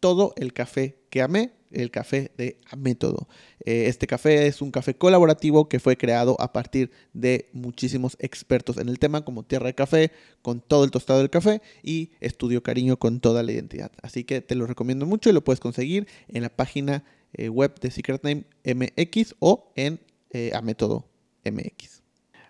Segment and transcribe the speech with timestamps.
[0.00, 3.28] todo el café que amé, el café de Método.
[3.64, 8.78] Eh, este café es un café colaborativo que fue creado a partir de muchísimos expertos
[8.78, 12.62] en el tema, como Tierra de Café, con todo el tostado del café y Estudio
[12.62, 13.92] Cariño con toda la identidad.
[14.02, 17.78] Así que te lo recomiendo mucho y lo puedes conseguir en la página eh, web
[17.80, 21.08] de Secret Name MX o en eh, Método
[21.44, 21.95] MX.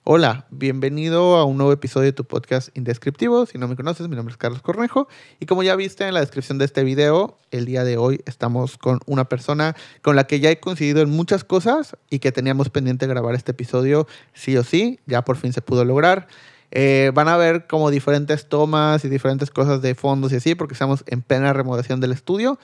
[0.08, 3.44] Hola, bienvenido a un nuevo episodio de tu podcast Indescriptivo.
[3.44, 5.08] Si no me conoces, mi nombre es Carlos Cornejo.
[5.40, 8.78] Y como ya viste en la descripción de este video, el día de hoy estamos
[8.78, 12.70] con una persona con la que ya he coincidido en muchas cosas y que teníamos
[12.70, 15.00] pendiente grabar este episodio sí o sí.
[15.06, 16.28] Ya por fin se pudo lograr.
[16.70, 20.74] Eh, van a ver como diferentes tomas y diferentes cosas de fondos y así, porque
[20.74, 22.60] estamos en plena remodelación del estudio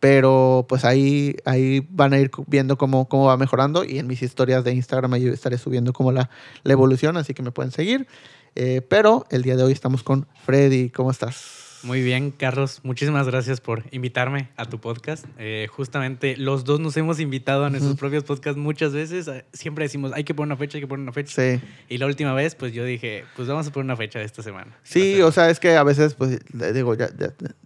[0.00, 4.22] pero pues ahí, ahí van a ir viendo cómo, cómo va mejorando y en mis
[4.22, 6.30] historias de Instagram yo estaré subiendo como la,
[6.62, 8.06] la evolución, así que me pueden seguir.
[8.54, 10.90] Eh, pero el día de hoy estamos con Freddy.
[10.90, 11.65] ¿Cómo estás?
[11.86, 12.80] Muy bien, Carlos.
[12.82, 15.24] Muchísimas gracias por invitarme a tu podcast.
[15.38, 19.28] Eh, justamente los dos nos hemos invitado a nuestros propios podcasts muchas veces.
[19.28, 21.40] Eh, siempre decimos, hay que poner una fecha, hay que poner una fecha.
[21.40, 21.60] Sí.
[21.88, 24.42] Y la última vez, pues yo dije, pues vamos a poner una fecha de esta
[24.42, 24.76] semana.
[24.82, 26.40] Sí, o sea, es que a veces, pues,
[26.74, 27.08] digo, ya,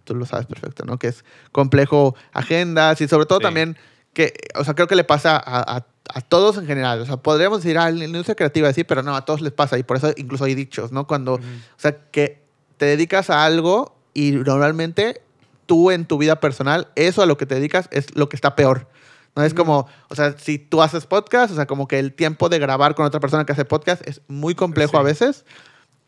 [0.03, 0.99] tú lo sabes perfecto, ¿no?
[0.99, 3.75] Que es complejo agendas y sobre todo también
[4.13, 5.83] que, o sea, creo que le pasa a,
[6.13, 7.01] a todos en general.
[7.01, 9.79] O sea, podríamos decir, ah, la industria creativa, sí, pero no, a todos les pasa.
[9.79, 11.07] Y por eso incluso hay dichos, ¿no?
[11.07, 11.39] Cuando, o
[11.77, 12.43] sea, que
[12.77, 15.21] te dedicas a algo y normalmente
[15.65, 18.55] tú en tu vida personal, eso a lo que te dedicas es lo que está
[18.55, 18.87] peor.
[19.35, 22.49] No es como, o sea, si tú haces podcast, o sea, como que el tiempo
[22.49, 25.45] de grabar con otra persona que hace podcast es muy complejo a veces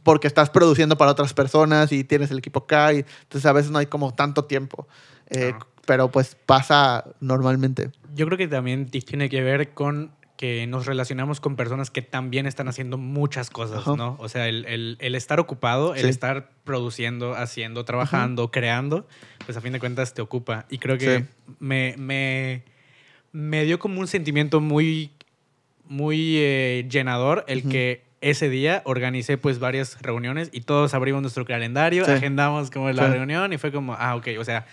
[0.04, 3.72] porque estás produciendo para otras personas y tienes el equipo acá y entonces a veces
[3.72, 4.88] no hay como tanto tiempo.
[5.30, 5.54] Eh,
[5.86, 7.92] pero pues pasa normalmente.
[8.14, 10.12] Yo creo que también tiene que ver con
[10.44, 14.18] que nos relacionamos con personas que también están haciendo muchas cosas, ¿no?
[14.20, 19.08] O sea, el, el, el estar ocupado, el estar produciendo, haciendo, trabajando, creando,
[19.46, 20.66] pues a fin de cuentas te ocupa.
[20.70, 21.28] Y creo que
[21.60, 22.64] me, me,
[23.32, 25.12] me, dio como un sentimiento muy,
[25.86, 31.46] muy eh, llenador el que ese día organicé pues varias reuniones y todos abrimos nuestro
[31.46, 34.66] calendario, agendamos como la reunión y fue como, ah, ok, o sea,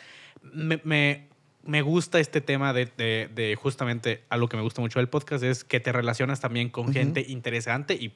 [0.42, 1.29] me, me
[1.62, 5.64] me gusta este tema de, de, justamente algo que me gusta mucho del podcast es
[5.64, 8.14] que te relacionas también con gente interesante y,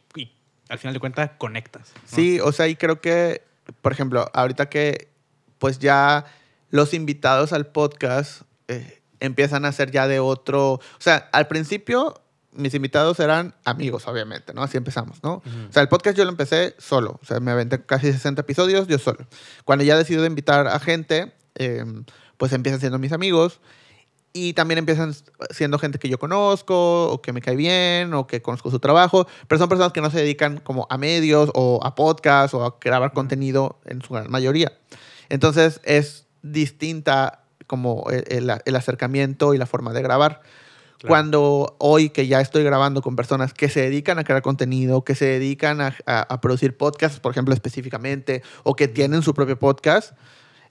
[0.68, 1.92] al final de cuentas conectas.
[2.06, 3.42] Sí, o sea, y creo que,
[3.82, 5.08] por ejemplo, ahorita que
[5.58, 6.24] pues ya
[6.70, 12.14] los invitados al podcast eh, empiezan a ser ya de otro, o sea, al principio
[12.52, 14.62] mis invitados eran amigos, obviamente, ¿no?
[14.62, 15.42] Así empezamos, ¿no?
[15.68, 18.86] O sea, el podcast yo lo empecé solo, o sea, me aventé casi 60 episodios
[18.86, 19.26] yo solo.
[19.64, 21.84] Cuando ya decido invitar a gente, eh,
[22.36, 23.60] pues empiezan siendo mis amigos
[24.36, 25.14] y también empiezan
[25.50, 29.28] siendo gente que yo conozco o que me cae bien o que conozco su trabajo,
[29.46, 32.76] pero son personas que no se dedican como a medios o a podcast o a
[32.80, 34.72] grabar contenido en su gran mayoría.
[35.28, 40.42] Entonces es distinta como el, acercamiento y la forma de grabar.
[41.06, 45.14] Cuando hoy que ya estoy grabando con personas que se dedican a crear contenido, que
[45.14, 50.14] se dedican a, a producir podcasts, por ejemplo, específicamente, o que tienen su propio podcast,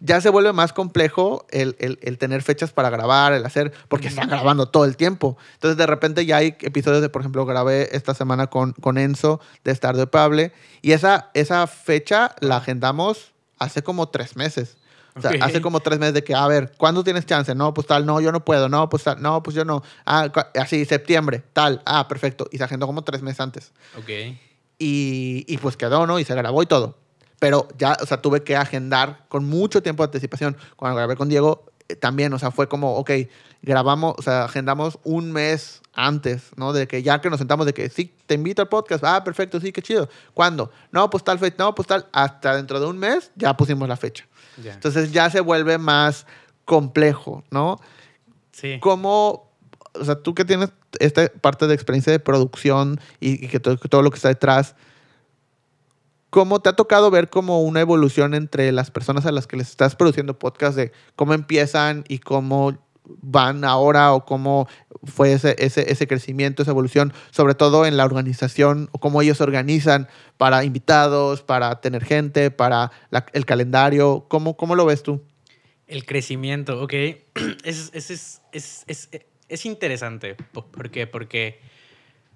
[0.03, 4.27] ya se vuelve más complejo el, el, tener fechas para grabar, el hacer, porque están
[4.29, 5.37] grabando todo el tiempo.
[5.53, 9.39] Entonces, de repente ya hay episodios de, por ejemplo, grabé esta semana con, con Enzo
[9.63, 14.75] de Estar de Pable, y esa, esa fecha la agendamos hace como tres meses.
[15.15, 17.55] O sea, hace como tres meses de que, a ver, ¿cuándo tienes chance?
[17.55, 19.83] No, pues tal, no, yo no puedo, no, pues tal, no, pues yo no.
[20.05, 22.47] Ah, así, septiembre, tal, ah, perfecto.
[22.51, 23.71] Y se agendó como tres meses antes.
[23.95, 24.09] Ok.
[24.79, 26.19] Y, y pues quedó, ¿no?
[26.19, 27.02] Y se grabó y todo
[27.39, 30.57] pero ya, o sea, tuve que agendar con mucho tiempo de anticipación.
[30.75, 33.11] Cuando grabé con Diego, eh, también, o sea, fue como, ok,
[33.61, 36.73] grabamos, o sea, agendamos un mes antes, ¿no?
[36.73, 39.59] De que ya que nos sentamos, de que sí, te invito al podcast, ah, perfecto,
[39.59, 40.09] sí, qué chido.
[40.33, 40.71] ¿Cuándo?
[40.91, 43.97] No, pues tal fecha, no, pues tal, hasta dentro de un mes ya pusimos la
[43.97, 44.25] fecha.
[44.63, 46.27] Entonces ya se vuelve más
[46.65, 47.79] complejo, ¿no?
[48.51, 48.77] Sí.
[48.79, 49.51] ¿Cómo,
[49.93, 54.01] o sea, tú que tienes esta parte de experiencia de producción y, que todo, todo
[54.01, 54.75] lo que está detrás,
[56.33, 59.69] ¿Cómo te ha tocado ver como una evolución entre las personas a las que les
[59.69, 62.75] estás produciendo podcast de cómo empiezan y cómo
[63.05, 64.67] van ahora o cómo
[65.03, 69.37] fue ese, ese, ese crecimiento, esa evolución, sobre todo en la organización o cómo ellos
[69.37, 70.07] se organizan
[70.37, 72.91] para invitados, para tener gente, para
[73.33, 74.25] el calendario?
[74.27, 75.21] ¿Cómo, ¿Cómo lo ves tú?
[75.85, 76.93] El crecimiento, ok.
[77.63, 79.09] Es, es, es, es, es,
[79.49, 80.35] es interesante.
[80.51, 81.05] ¿Por qué?
[81.05, 81.59] Porque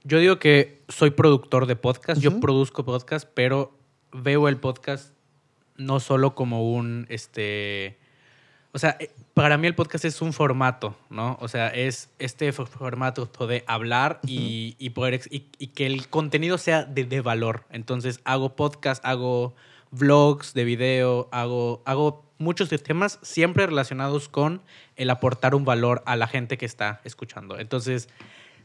[0.03, 3.76] yo digo que soy productor de podcast, yo produzco podcast, pero
[4.21, 5.13] veo el podcast
[5.77, 7.97] no solo como un, este,
[8.71, 11.37] o sea, eh, para mí el podcast es un formato, ¿no?
[11.39, 16.07] O sea, es este fo- formato de hablar y, y poder, y, y que el
[16.09, 17.65] contenido sea de, de valor.
[17.69, 19.53] Entonces, hago podcast, hago
[19.91, 24.61] vlogs de video, hago, hago muchos temas siempre relacionados con
[24.95, 27.59] el aportar un valor a la gente que está escuchando.
[27.59, 28.09] Entonces,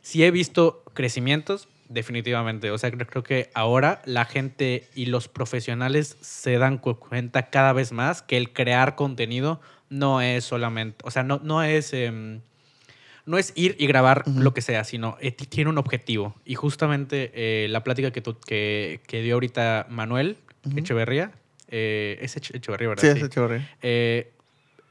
[0.01, 2.71] si he visto crecimientos, definitivamente.
[2.71, 7.50] O sea, creo, creo que ahora la gente y los profesionales se dan cu- cuenta
[7.50, 11.93] cada vez más que el crear contenido no es solamente, o sea, no, no es...
[11.93, 12.41] em,
[13.25, 16.35] no es ir y grabar lo que sea, sino eh, ti- tiene un objetivo.
[16.44, 20.39] Y justamente eh, la plática que, tú- que, que dio ahorita Manuel.
[20.77, 21.31] Echeverría,
[21.69, 23.03] eh, es Eche- Echeverría, ¿verdad?
[23.15, 23.69] Sí, es chévere.
[23.83, 24.33] Eh,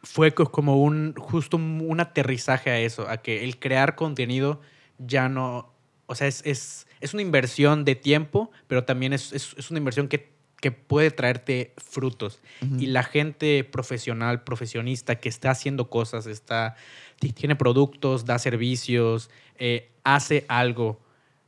[0.03, 4.61] fue co- como un justo un, un aterrizaje a eso, a que el crear contenido
[4.97, 5.73] ya no,
[6.05, 9.79] o sea, es, es, es una inversión de tiempo, pero también es, es, es una
[9.79, 12.39] inversión que, que puede traerte frutos.
[12.79, 16.75] Y la gente profesional, profesionista que está haciendo cosas, está,
[17.19, 20.99] ti- tiene productos, da servicios, eh, hace algo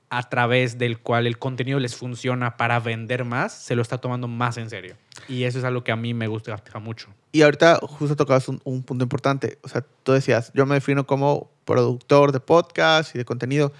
[0.09, 4.27] a través del cual el contenido les funciona para vender más, se lo está tomando
[4.27, 4.95] más en serio.
[5.27, 7.07] Y eso es algo que a mí me gusta mucho.
[7.31, 9.57] Y ahorita justo tocabas un, un punto importante.
[9.63, 13.73] O sea, tú decías, yo me defino como productor de podcast y de contenido,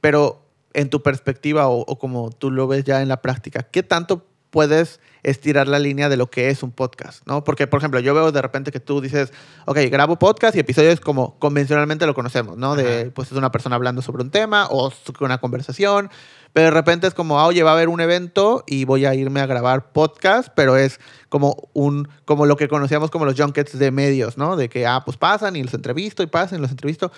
[0.00, 3.82] pero en tu perspectiva o, o como tú lo ves ya en la práctica, ¿qué
[3.82, 7.26] tanto puedes estirar la línea de lo que es un podcast?
[7.26, 7.44] ¿no?
[7.44, 9.32] Porque, por ejemplo, yo veo de repente que tú dices,
[9.66, 12.74] ok, grabo podcast y episodios como convencionalmente lo conocemos, ¿no?
[12.74, 13.10] De, Ajá.
[13.14, 16.10] pues es una persona hablando sobre un tema o una conversación,
[16.52, 19.14] pero de repente es como, ah, oye, va a haber un evento y voy a
[19.14, 23.78] irme a grabar podcast, pero es como un como lo que conocíamos como los junkets
[23.78, 24.56] de medios, ¿no?
[24.56, 27.12] De que ah, pues pasan y los entrevisto y pasan y los entrevisto.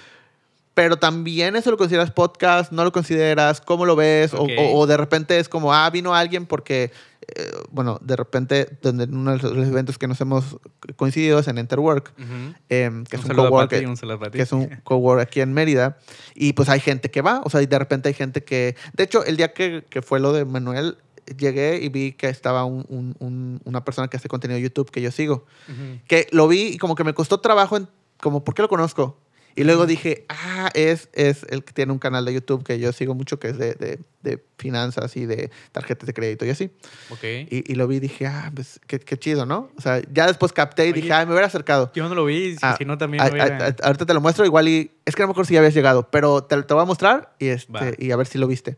[0.75, 4.33] Pero también eso lo consideras podcast, no lo consideras, ¿cómo lo ves?
[4.33, 4.51] O- Ok.
[4.59, 6.91] O, o de repente es como, ah, vino alguien porque,
[7.37, 10.57] eh, bueno, de repente, donde en uno de los eventos que nos hemos
[10.97, 12.15] coincidido es en Enterwork,
[12.71, 13.85] em, que es un cowork Pati
[14.39, 15.99] que es un cowork aquí en Mérida.
[16.35, 18.75] Y pues hay gente que va, o sea, y de repente hay gente que...
[18.95, 20.97] De hecho, el día que, que fue lo de Manuel,
[21.37, 24.91] llegué y vi que estaba un- un- un- una persona que hace contenido de YouTube
[24.91, 25.45] que yo sigo.
[25.69, 26.01] Ujú.
[26.09, 27.89] Que lo vi y como que me costó trabajo en...
[28.21, 29.19] Como, ¿por qué lo conozco?
[29.55, 32.93] Y luego dije, ah, es, es el que tiene un canal de YouTube que yo
[32.93, 36.71] sigo mucho, que es de, de, de finanzas y de tarjetas de crédito y así.
[37.11, 37.25] Ok.
[37.25, 39.71] Y, y lo vi y dije, ah, pues qué, qué chido, ¿no?
[39.77, 41.91] O sea, ya después capté y Oye, dije, ah, me hubiera acercado.
[41.95, 43.57] Yo no lo vi, si, Ah, si no también A- lo hubiera...
[43.59, 45.61] a- a- ahorita te lo muestro, igual y es que no me acuerdo si ya
[45.61, 47.55] habías llegado, pero te, te voy a mostrar y, Va.
[47.55, 48.77] este, y a ver si lo viste.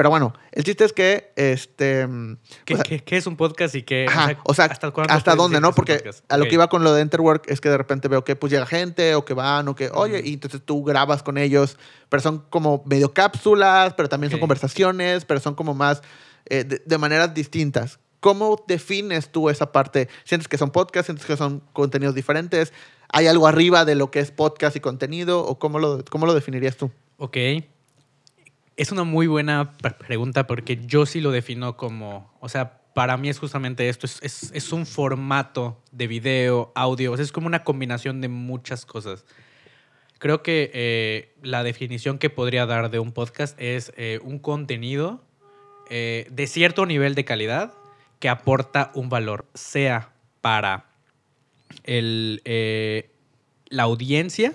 [0.00, 3.36] Pero bueno, el chiste es que, este, mm, ¿Qué, o sea, qué- qué es un
[3.36, 4.06] podcast y qué...
[4.08, 5.74] ajá, o sea, ¿hasta, puedes dónde, no?
[5.74, 8.34] Porque a lo que iba con lo de Enterwork es que de repente veo que
[8.34, 11.76] pues llega gente o que van o que, oye, y entonces tú grabas con ellos,
[12.08, 14.44] pero son como medio cápsulas, pero también son Ok.
[14.44, 16.00] conversaciones, pero son como más
[16.46, 17.98] eh, de, de maneras distintas.
[18.20, 20.08] ¿Cómo defines tú esa parte?
[20.24, 21.08] ¿Sientes que son podcasts?
[21.08, 22.72] ¿Sientes que son contenidos diferentes?
[23.12, 25.44] ¿Hay algo arriba de lo que es podcast y contenido?
[25.44, 26.90] ¿O cómo lo, cómo lo definirías tú?
[27.18, 27.36] Ok.
[28.80, 33.18] Es una muy buena pre- pregunta porque yo sí lo defino como, o sea, para
[33.18, 38.22] mí es justamente esto, es, es- un formato de video, audio, es como una combinación
[38.22, 39.26] de muchas cosas.
[40.18, 45.22] Creo que eh, la definición que podría dar de un podcast es eh, un contenido
[45.90, 47.74] eh, de cierto nivel de calidad
[48.18, 50.86] que aporta un valor, sea para
[51.84, 52.40] el,
[53.68, 54.54] la audiencia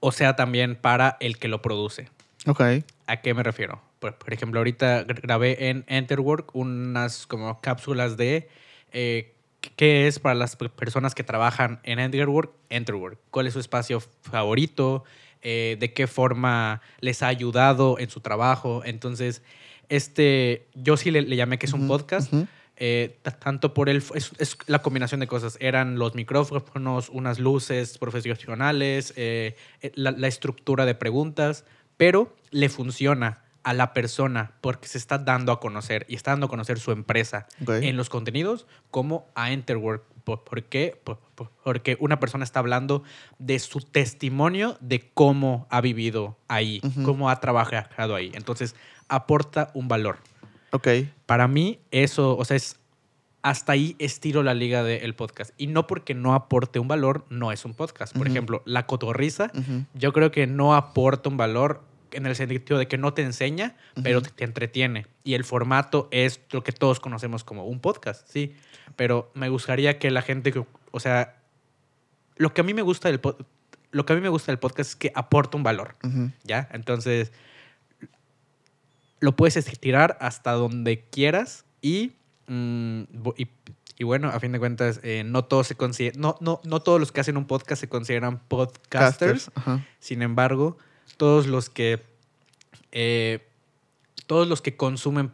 [0.00, 2.08] o sea también para el que lo produce.
[2.46, 2.60] Ok.
[3.06, 3.80] ¿A qué me refiero?
[3.98, 8.48] Por, por ejemplo, ahorita gra- grabé en Enterwork unas como cápsulas de
[8.92, 9.34] eh,
[9.76, 13.18] qué es para las pe- personas que trabajan en Enterwork, Enterwork.
[13.30, 15.04] ¿Cuál es su espacio favorito?
[15.42, 18.82] Eh, ¿De qué forma les ha ayudado en su trabajo?
[18.84, 19.42] Entonces,
[19.88, 22.32] este, yo sí le, le llamé que es un podcast.
[22.76, 23.98] Eh, ta- tanto por el...
[24.14, 25.56] Es, es la combinación de cosas.
[25.60, 29.54] Eran los micrófonos, unas luces profesionales, eh,
[29.94, 31.64] la, la estructura de preguntas,
[31.96, 36.46] pero le funciona a la persona porque se está dando a conocer y está dando
[36.46, 37.70] a conocer su empresa Ok.
[37.82, 40.04] en los contenidos como a Enterwork.
[40.24, 41.00] ¿Por, qué?
[41.02, 43.02] Por- por- porque una persona está hablando
[43.38, 47.02] de su testimonio de cómo ha vivido ahí, Ujú.
[47.02, 48.30] cómo ha trabajado ahí.
[48.34, 48.76] Entonces,
[49.08, 50.18] aporta un valor.
[50.70, 50.88] Ok.
[51.26, 52.78] Para mí, eso, o sea, es
[53.42, 55.52] hasta ahí estiro la liga del podcast.
[55.58, 58.16] Y no porque no aporte un valor, no es un podcast.
[58.16, 59.84] Por ejemplo, La Cotorrisa, Ujú.
[59.94, 61.82] yo creo que no aporta un valor
[62.12, 65.06] en el sentido de que no te enseña, pero te, te entretiene.
[65.24, 68.54] Y el formato es lo que todos conocemos como un podcast, sí.
[68.96, 71.36] Pero me gustaría que la gente, que- o sea,
[72.36, 73.20] lo que a mí me gusta del
[73.90, 75.96] lo que a mí me gusta del podcast es que aporta un valor.
[76.44, 76.68] ¿ya?
[76.72, 77.30] Entonces,
[79.20, 82.12] lo puedes estirar hasta donde quieras y,
[82.46, 83.02] mm,
[83.36, 83.48] y,
[83.98, 86.98] y bueno, a fin de cuentas, eh, no todos se consider- no, no, no todos
[87.00, 89.50] los que hacen un podcast se consideran podcasters.
[90.00, 90.76] Sin embargo,
[91.16, 92.02] todos los que
[92.92, 93.46] eh,
[94.26, 95.30] todos los que consumen,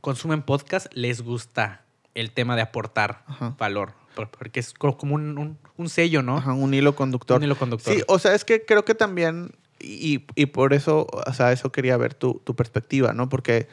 [0.00, 1.82] consumen podcast les gusta
[2.14, 3.54] el tema de aportar Ajá.
[3.58, 3.94] valor.
[4.14, 6.36] por- Porque es co- como un, un- un sello, ¿no?
[6.38, 7.38] Ajá, un hilo conductor.
[7.38, 7.94] Un hilo conductor.
[7.94, 11.70] Sí, o sea, es que creo que también, y, y por eso, o sea, eso
[11.70, 13.28] quería ver tu, tu perspectiva, ¿no?
[13.28, 13.68] Porque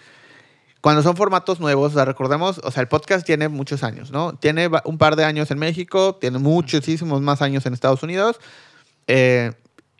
[0.81, 4.33] cuando son formatos nuevos, o sea, recordemos, o sea, el podcast tiene muchos años, ¿no?
[4.33, 8.39] Tiene un par de años en México, tiene muchísimos más años en Estados Unidos,
[9.07, 9.51] eh,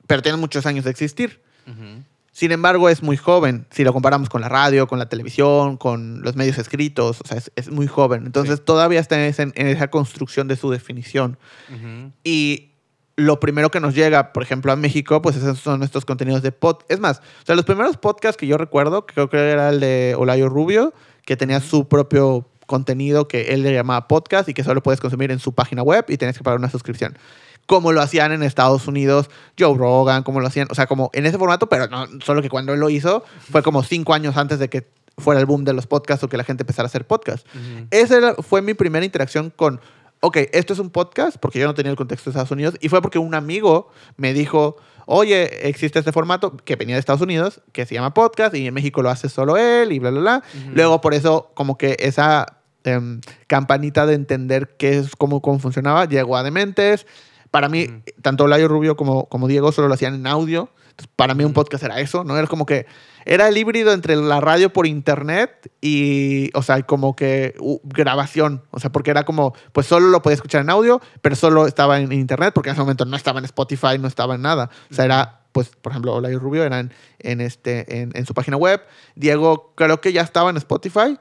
[0.05, 1.41] pero tiene muchos años de existir.
[1.65, 2.03] Ujú.
[2.31, 3.65] Sin embargo, es muy joven.
[3.72, 7.38] Si lo comparamos con la radio, con la televisión, con los medios escritos, o sea,
[7.38, 8.27] es, es muy joven.
[8.27, 8.63] Entonces, Sí.
[8.63, 11.39] todavía está en, esa construcción de su definición.
[11.67, 12.12] Ujú.
[12.24, 12.74] Y
[13.17, 16.51] lo primero que nos llega, por ejemplo, a México, pues esos son estos contenidos de
[16.51, 16.77] pod.
[16.88, 19.79] Es más, o sea, los primeros podcasts que yo recuerdo, que creo que era el
[19.79, 20.93] de Olayo Rubio,
[21.25, 25.31] que tenía su propio contenido que él le llamaba podcast y que solo puedes consumir
[25.31, 27.17] en su página web y tienes que pagar una suscripción.
[27.65, 31.25] Como lo hacían en Estados Unidos, Joe Rogan, como lo hacían, o sea, como en
[31.25, 34.59] ese formato, pero no, solo que cuando él lo hizo fue como cinco años antes
[34.59, 37.07] de que fuera el boom de los podcasts o que la gente empezara a hacer
[37.07, 37.50] podcasts.
[37.89, 39.81] Esa fue mi primera interacción con,
[40.21, 42.89] ok, esto es un podcast, porque yo no tenía el contexto de Estados Unidos, y
[42.89, 47.62] fue porque un amigo me dijo, oye, existe este formato que venía de Estados Unidos,
[47.71, 50.43] que se llama podcast, y en México lo hace solo él, y bla, bla, bla.
[50.74, 56.05] Luego, por eso, como que esa em, campanita de entender qué es, cómo, cómo funcionaba,
[56.05, 57.05] llegó a Dementes.
[57.51, 57.88] Para mí,
[58.21, 60.69] tanto Layo Rubio como, como Diego solo lo hacían en audio.
[61.16, 62.38] Para mí un podcast era eso, ¿no?
[62.38, 62.88] Era como que
[63.25, 68.63] era el híbrido entre la radio por internet y, o sea, como que uh, grabación.
[68.72, 72.00] O sea, porque era como, pues solo lo podía escuchar en audio, pero solo estaba
[72.00, 74.72] en internet, porque en ese momento no estaba en Spotify, no estaba en nada.
[74.89, 78.58] O sea, era, pues, por ejemplo, Olayo Rubio era en, este, en, en su página
[78.58, 78.82] web.
[79.16, 81.20] Diego creo que ya estaba en Spotify.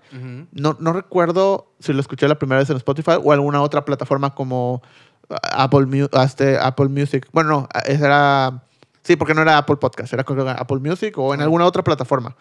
[0.53, 4.35] No, no recuerdo si lo escuché la primera vez en Spotify o alguna otra plataforma
[4.35, 4.81] como
[5.29, 7.29] Apple, este, Apple Music.
[7.33, 8.63] Bueno, no, esa era...
[9.07, 12.35] Sí, porque no era Apple Podcast, era Apple Music o en alguna otra plataforma.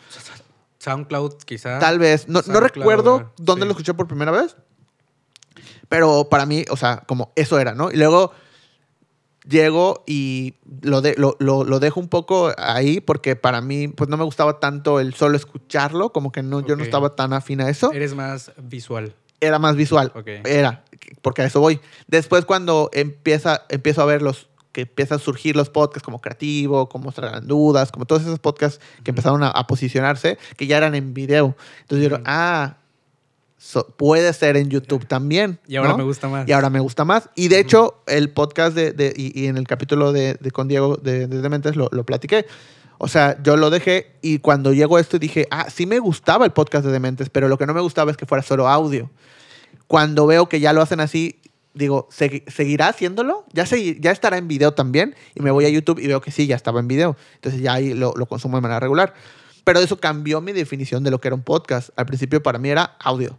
[0.79, 1.77] SoundCloud, quizá.
[1.77, 2.27] Tal vez.
[2.27, 3.67] No, recuerdo dónde sí.
[3.67, 4.55] lo escuché por primera vez.
[5.89, 7.91] Pero para mí, o sea, como eso era, ¿no?
[7.91, 8.31] Y luego
[9.48, 14.10] llego y lo, de, lo, lo, lo dejo un poco ahí porque para mí, pues
[14.10, 17.62] no me gustaba tanto el solo escucharlo, como que no, yo no estaba tan afín
[17.62, 17.91] a eso.
[17.91, 19.13] Eres más visual.
[19.39, 20.12] Era más visual.
[20.15, 20.27] Ok.
[20.45, 20.84] Era,
[21.22, 21.79] porque a eso voy.
[22.07, 26.89] Después cuando empieza, empiezo a ver los que empiezan a surgir los podcasts como Creativo,
[26.89, 30.96] como Mostrarán Dudas, como todos esos podcasts que empezaron a, a posicionarse, que ya eran
[30.96, 31.55] en video.
[31.84, 32.75] Entonces yo, ah,
[33.58, 35.60] so- puede ser en YouTube también.
[35.65, 36.00] Y ahora ¿no?
[36.00, 36.46] me gusta más.
[36.46, 37.29] Y ahora me gusta más.
[37.36, 40.67] Y de hecho, el podcast de, de- y, y en el capítulo de, de con
[40.67, 42.46] Diego de, de Dementes lo, lo platiqué.
[42.98, 46.51] O sea, yo lo dejé y cuando llegó esto dije, ah, sí me gustaba el
[46.51, 49.10] podcast de Dementes, pero lo que no me gustaba es que fuera solo audio.
[49.88, 51.39] Cuando veo que ya lo hacen así,
[51.75, 53.46] digo, "¿Segui- ¿seguirá haciéndolo?
[53.53, 55.15] ¿Ya, segui- ya estará en video también.
[55.36, 57.15] Y me voy a YouTube y veo que sí, ya estaba en video.
[57.36, 59.13] Entonces ya ahí lo, lo consumo de manera regular.
[59.63, 61.89] Pero eso cambió mi definición de lo que era un podcast.
[61.96, 63.38] Al principio para mí era audio.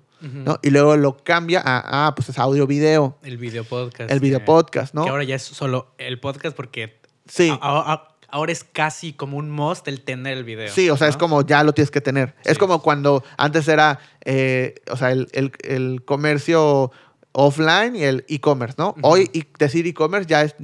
[0.62, 3.16] Y luego lo cambia a, ah, pues es audio-video.
[3.22, 4.10] El video podcast.
[4.10, 5.04] El video podcast, ¿no?
[5.04, 7.48] Que ahora ya es solo el podcast porque Sí.
[7.50, 10.68] a- a- a- ahora es casi como un must el tener el video.
[10.72, 11.20] Sí, o sea, es ¿no?
[11.20, 12.34] como ya lo tienes que tener.
[12.44, 16.90] Es como cuando antes era, eh, o sea, el, el- el comercio
[17.38, 18.94] offline y el e-commerce, ¿no?
[19.02, 20.54] Hoy decir e-commerce ya es,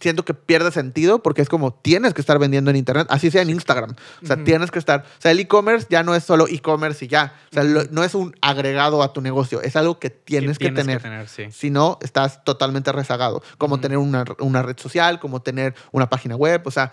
[0.00, 3.42] siento que pierde sentido porque es como tienes que estar vendiendo en internet, así sea
[3.42, 3.94] en Instagram.
[4.22, 7.08] O sea, tienes que estar, o sea, el e-commerce ya no es solo e-commerce y
[7.08, 7.34] ya.
[7.50, 10.70] O sea, lo- no es un agregado a tu negocio, es algo que tienes que,
[10.70, 11.26] tener.
[11.28, 11.44] sí.
[11.50, 13.42] Si no, estás totalmente rezagado.
[13.58, 16.92] Como tener una, una red social, como tener una página web, o sea,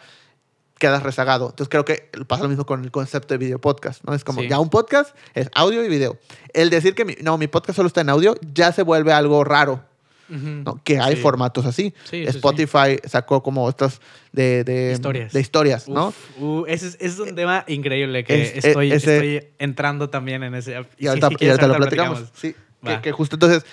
[0.80, 1.50] quedas rezagado.
[1.50, 4.14] Entonces creo que pasa lo mismo con el concepto de video podcast, ¿no?
[4.14, 4.48] Es como Sí.
[4.48, 6.18] ya un podcast es audio y video.
[6.54, 9.44] El decir que mi, no, mi podcast solo está en audio ya se vuelve algo
[9.44, 9.84] raro,
[10.30, 10.40] Ujú.
[10.66, 10.82] ¿no?
[10.84, 11.22] Que hay Sí.
[11.22, 11.94] formatos así.
[12.10, 12.24] Sí.
[12.28, 15.34] Spotify sacó como estas de, de Historias.
[15.34, 16.10] de historias, ¿no?
[16.10, 20.10] Uf, uh, ese, es, ese es un tema increíble que Es- estoy, ese- estoy entrando
[20.10, 20.86] también en ese.
[20.98, 22.24] Y ahorita, y ahorita lo ahorita platicamos.
[22.36, 23.66] Sí, que, que justo entonces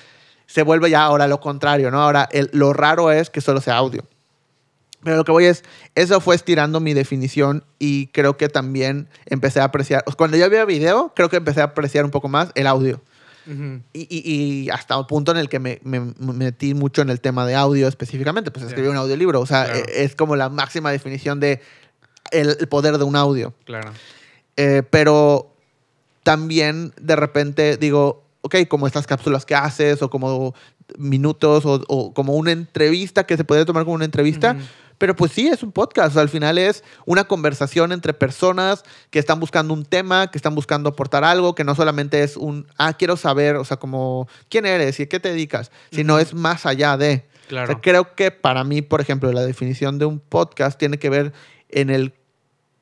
[0.47, 2.01] se vuelve ya ahora lo contrario, ¿no?
[2.03, 4.05] Ahora el- lo raro es que solo sea audio.
[5.05, 5.63] Pero lo que voy es,
[5.95, 10.65] eso fue estirando mi definición y creo que también empecé a apreciar, cuando yo veía
[10.65, 13.01] video, creo que empecé a apreciar un poco más el audio.
[13.47, 13.83] Ujú.
[13.93, 17.11] Y, y- y hasta un punto en el que me, me- me metí mucho en
[17.11, 18.93] el tema de audio específicamente, pues escribí Ya.
[18.93, 19.81] un audiolibro, o sea, Claro.
[19.81, 21.61] e- es como la máxima definición de
[22.31, 23.53] el- el poder de un audio.
[23.67, 23.93] Claro.
[24.57, 25.55] Eh, pero
[26.23, 30.55] también de repente digo, ok, como estas cápsulas que haces o como
[30.99, 34.53] minutos o, o como una entrevista que se puede tomar como una entrevista.
[34.53, 34.65] Ujú.
[34.99, 36.11] Pero pues sí, es un podcast.
[36.11, 40.39] O sea, al final es una conversación entre personas que están buscando un tema, que
[40.39, 44.29] están buscando aportar algo, que no solamente es un, ah, quiero saber, o sea, como,
[44.49, 45.71] ¿quién eres y a qué te dedicas?
[45.91, 47.27] Sino es más allá de.
[47.49, 47.65] Claro.
[47.65, 51.11] O sea, creo que para mí, por ejemplo, la definición de un podcast tiene que
[51.11, 51.33] ver
[51.69, 52.15] en el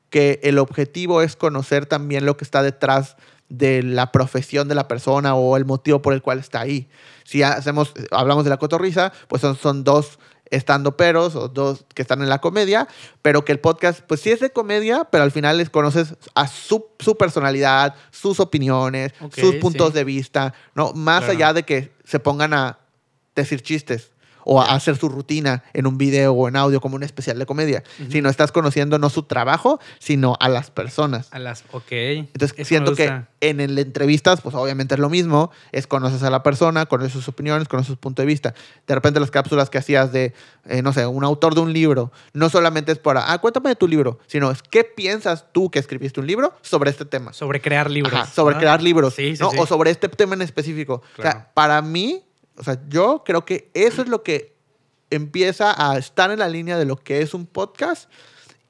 [0.09, 3.17] que el objetivo es conocer también lo que está detrás
[3.49, 6.87] de la profesión de la persona o el motivo por el cual está ahí.
[7.23, 10.19] Si hacemos, hablamos de la cotorriza, pues son, son dos
[10.55, 12.87] estando peros o dos que están en la comedia,
[13.21, 16.47] pero que el podcast, pues sí es de comedia, pero al final les conoces a
[16.47, 19.93] su, su personalidad, sus opiniones, sus puntos sí.
[19.95, 20.93] de vista, ¿no?
[20.93, 21.33] Más Claro.
[21.33, 22.79] allá de que se pongan a
[23.35, 24.12] decir chistes
[24.45, 27.45] o a hacer su rutina en un video o en audio como un especial de
[27.45, 28.11] comedia, Ujú.
[28.11, 31.27] sino estás conociendo no su trabajo, sino a las personas.
[31.31, 31.91] A las, ok.
[31.91, 36.29] Entonces Eso siento que en el entrevistas, pues obviamente es lo mismo, es conoces a
[36.29, 38.53] la persona, conoces sus opiniones, conoces su punto de vista.
[38.87, 40.33] De repente las cápsulas que hacías de,
[40.65, 43.75] eh, no sé, un autor de un libro, no solamente es para, ah, cuéntame de
[43.75, 47.33] tu libro, sino es qué piensas tú que escribiste un libro sobre este tema.
[47.33, 48.13] Sobre crear libros.
[48.13, 48.59] Ajá, sobre ¿no?
[48.61, 49.51] crear libros, Sí, sí, ¿no?
[49.51, 49.57] sí.
[49.59, 50.95] O sobre este tema en específico.
[50.95, 51.31] O Claro.
[51.31, 52.23] sea, para mí,
[52.57, 54.53] o sea, yo creo que eso es lo que
[55.09, 58.09] empieza a estar en la línea de lo que es un podcast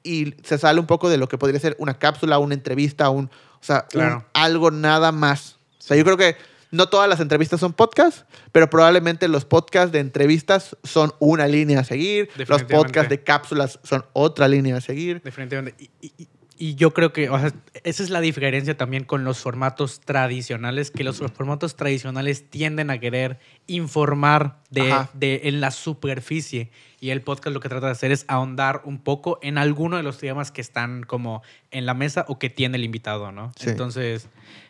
[0.02, 3.26] y se sale un poco de lo que podría ser una cápsula, una entrevista, un,
[3.26, 3.30] o
[3.62, 4.26] sea, un- Claro.
[4.34, 5.58] algo nada más.
[5.78, 6.36] O sea, yo creo que
[6.70, 11.80] no todas las entrevistas son podcasts, pero probablemente los podcasts de entrevistas son una línea
[11.80, 15.22] a seguir, los podcasts de cápsulas son otra línea a seguir.
[15.22, 15.88] Definitivamente.
[16.00, 17.52] Y, y- y- yo creo que o sea,
[17.84, 22.98] esa es la diferencia también con los formatos tradicionales, que los formatos tradicionales tienden a
[22.98, 26.70] querer informar de, de- en la superficie.
[27.00, 30.02] Y el podcast lo que trata de hacer es ahondar un poco en alguno de
[30.02, 33.52] los temas que están como en la mesa o que tiene el invitado, ¿no?
[33.56, 33.68] Sí.
[33.70, 34.28] Entonces,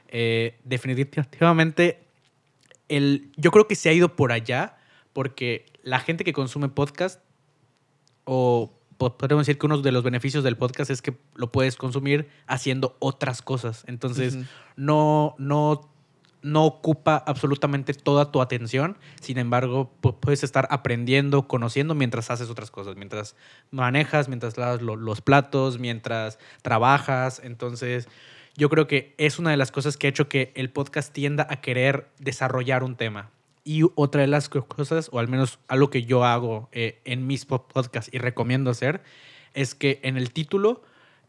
[0.09, 2.01] eh, definitivamente,
[2.89, 4.77] el, yo creo que se ha ido por allá
[5.13, 7.21] porque la gente que consume podcast
[8.25, 11.77] o po- podríamos decir que uno de los beneficios del podcast es que lo puedes
[11.77, 13.85] consumir haciendo otras cosas.
[13.87, 14.35] Entonces,
[14.77, 15.91] no, no,
[16.43, 18.99] no ocupa absolutamente toda tu atención.
[19.21, 23.35] Sin embargo, pu- puedes estar aprendiendo, conociendo mientras haces otras cosas, mientras
[23.71, 27.41] manejas, mientras lavas lo- los platos, mientras trabajas.
[27.43, 28.09] Entonces,
[28.57, 31.47] yo creo que es una de las cosas que ha hecho que el podcast tienda
[31.51, 33.31] a querer desarrollar un tema.
[33.65, 37.27] Y otra de las co- cosas, o al menos algo que yo hago eh, en
[37.27, 39.03] mis po- podcasts y recomiendo hacer,
[39.55, 40.83] es que en el título,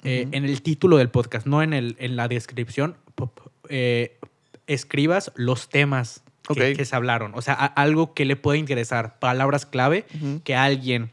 [0.03, 2.97] eh, en el título del podcast, no en, el, en la descripción,
[3.69, 4.17] eh,
[4.67, 6.77] escribas los temas que, Ok.
[6.77, 7.31] que se hablaron.
[7.35, 10.05] O sea, a- algo que le puede interesar, palabras clave
[10.43, 11.11] que alguien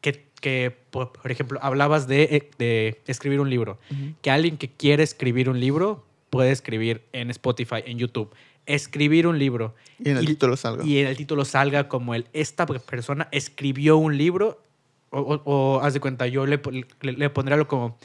[0.00, 3.78] que, que, por ejemplo, hablabas de, de escribir un libro,
[4.22, 8.30] que alguien que quiere escribir un libro puede escribir en Spotify, en YouTube,
[8.66, 10.84] escribir un libro Y en el título salga.
[10.84, 14.62] y en el título salga como el esta persona escribió un libro
[15.10, 16.60] o, o- o, haz de cuenta yo le,
[17.00, 17.98] le, le pondría algo como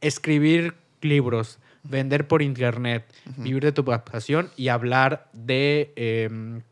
[0.00, 3.04] escribir libros vender por internet
[3.38, 6.62] vivir de tu pasión y hablar de em,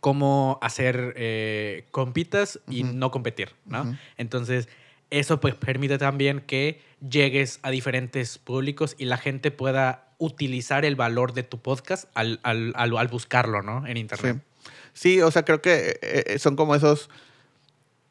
[0.00, 3.96] cómo hacer eh, compitas y no competir ¿no?
[4.16, 4.68] Entonces
[5.10, 10.96] eso pues permite también que llegues a diferentes públicos y la gente pueda utilizar el
[10.96, 13.86] valor de tu podcast al, al, al, al buscarlo, ¿no?
[13.86, 14.36] En internet.
[14.36, 14.70] Sí.
[14.92, 17.10] Sí, o sea, creo que eh, eh, son como esos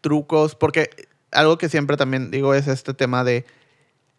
[0.01, 0.89] trucos, porque
[1.31, 3.45] algo que siempre también digo es este tema de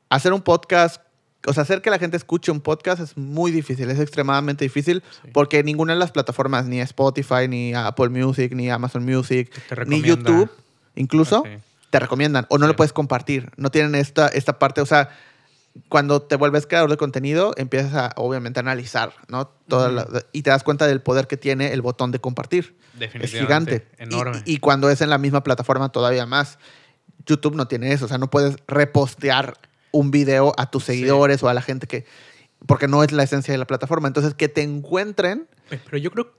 [0.08, 1.02] hacer un podcast,
[1.46, 5.02] o sea, hacer que la gente escuche un podcast es muy difícil, es extremadamente difícil,
[5.22, 5.28] Sí.
[5.32, 9.52] porque ninguna de las plataformas, ni Spotify, ni Apple Music, ni Amazon Music,
[9.86, 10.00] ni.
[10.02, 10.50] YouTube,
[10.94, 11.62] incluso, Ah, sí.
[11.90, 12.68] te recomiendan o no Sí.
[12.72, 13.50] lo puedes compartir.
[13.56, 15.10] No tienen esta, esta parte, o sea,
[15.88, 19.48] cuando te vuelves creador de contenido, empiezas a, obviamente, a analizar, ¿no?
[19.68, 19.96] Toda Ujú.
[20.12, 22.76] la- y te das cuenta del poder que tiene el botón de compartir.
[22.94, 23.40] Es Definitivamente.
[23.86, 23.86] gigante.
[23.98, 24.42] Y- Enorme.
[24.44, 26.58] Y, y cuando es en la misma plataforma, todavía más.
[27.26, 29.56] YouTube no tiene eso, o sea, no puedes repostear
[29.92, 30.92] un video a tus Sí.
[30.92, 32.04] seguidores o a la gente que...
[32.66, 34.08] Porque no es la esencia de la plataforma.
[34.08, 36.32] Entonces, que te encuentren, Pe- Pero yo creo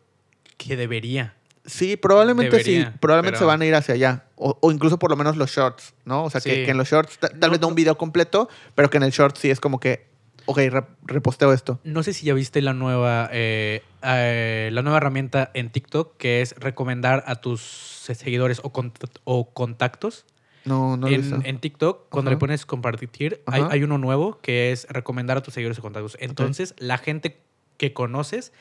[0.58, 1.36] que debería.
[1.66, 4.26] Sí, probablemente Debería, sí, probablemente se van a ir hacia allá.
[4.36, 6.24] O, o incluso por lo menos los shorts, ¿no?
[6.26, 6.64] O sea, que, Sí.
[6.66, 9.04] que en los shorts, ta- tal No, vez no un video completo, pero que en
[9.04, 10.08] el short sí es como que,
[10.46, 11.80] ok, re- reposteo esto.
[11.84, 16.42] No sé si ya viste la nueva, eh, eh, la nueva herramienta en TikTok que
[16.42, 20.26] es recomendar a tus seguidores o, cont- o contactos.
[20.66, 21.36] No, no lo visto.
[21.36, 22.36] en, en TikTok, cuando Ajá.
[22.36, 26.18] le pones compartir, hay uno nuevo que es recomendar a tus seguidores o contactos.
[26.20, 27.40] Entonces, la gente
[27.78, 28.52] que conoces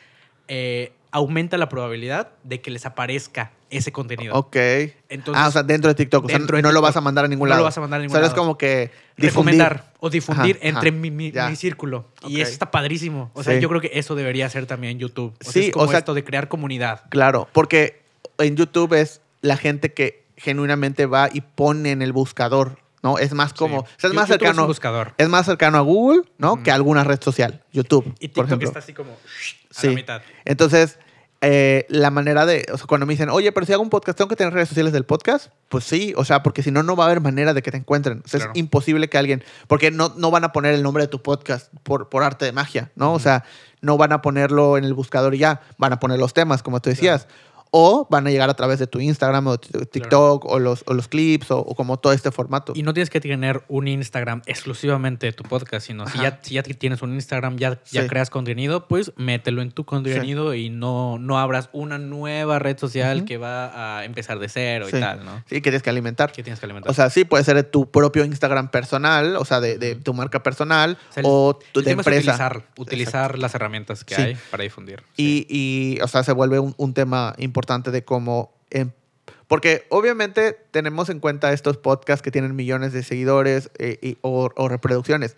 [0.49, 4.35] eh, aumenta la probabilidad de que les aparezca ese contenido.
[4.35, 4.57] Ok.
[5.09, 6.25] Entonces, ah, o sea, dentro de TikTok.
[6.25, 7.61] O sea, dentro de no lo vas a mandar a ningún No lado.
[7.61, 8.35] lo vas a mandar a ningún Solo lado.
[8.35, 9.55] es como que difundir.
[9.61, 10.99] recomendar o difundir Ajá, entre ajá.
[10.99, 12.07] mi, mi- mi círculo.
[12.27, 13.31] Y eso está padrísimo.
[13.35, 13.61] O sea, Sí.
[13.61, 15.33] yo creo que eso debería ser también YouTube.
[15.41, 17.03] O sea, Sí, es como o sea- esto de crear comunidad.
[17.11, 18.03] Claro, porque
[18.39, 23.19] en YouTube es la gente que genuinamente va y pone en el buscador, ¿no?
[23.19, 23.87] Es más como, Sí.
[23.87, 25.15] o sea, es más YouTube es un cercano, buscador.
[25.17, 26.63] es más cercano a Google, ¿no?
[26.63, 28.69] Que a alguna red social, YouTube, Y por TikTok ejemplo.
[28.69, 29.17] está así como a
[29.71, 29.89] Sí.
[29.89, 30.23] la mitad.
[30.45, 30.99] Entonces,
[31.45, 34.17] eh, la manera de, o sea, cuando me dicen, oye, pero si hago un podcast,
[34.19, 35.49] ¿tengo que tener redes sociales del podcast?
[35.69, 37.77] Pues sí, o sea, porque si no, no va a haber manera de que te
[37.77, 38.23] encuentren.
[38.25, 38.53] O sea, Claro.
[38.55, 41.73] es imposible que alguien, porque no, no van a poner el nombre de tu podcast
[41.83, 43.13] por, por arte de magia, ¿no?
[43.13, 43.45] O sea,
[43.81, 46.81] no van a ponerlo en el buscador y ya, van a poner los temas, como
[46.81, 47.29] tú decías.
[47.77, 51.09] O van a llegar a través de tu Instagram o TikTok o, los, o los
[51.09, 52.73] clips o, o como todo este formato.
[52.77, 56.55] Y no tienes que tener un Instagram exclusivamente de tu podcast, sino si ya, si
[56.55, 58.09] ya tienes un Instagram, ya, ya Sí.
[58.09, 63.25] creas contenido, pues mételo en tu contenido y no, no abras una nueva red social
[63.25, 64.97] que va a empezar de cero Sí.
[64.97, 65.39] y tal, ¿no?
[65.49, 66.31] Sí, que tienes que alimentar.
[66.31, 66.89] Que tienes que alimentar.
[66.91, 70.15] O sea, sí, puede ser de tu propio Instagram personal, o sea, de, de tu
[70.15, 72.31] marca personal O sea, el- o tu, el de tema es empresa.
[72.33, 75.03] utilizar, utilizar las herramientas que hay para difundir.
[75.17, 78.53] Y, y, o sea, se vuelve un, un tema importante de cómo...
[78.71, 78.91] em,
[79.47, 84.51] porque obviamente tenemos en cuenta estos podcasts que tienen millones de seguidores eh, y- o,
[84.55, 85.37] o reproducciones.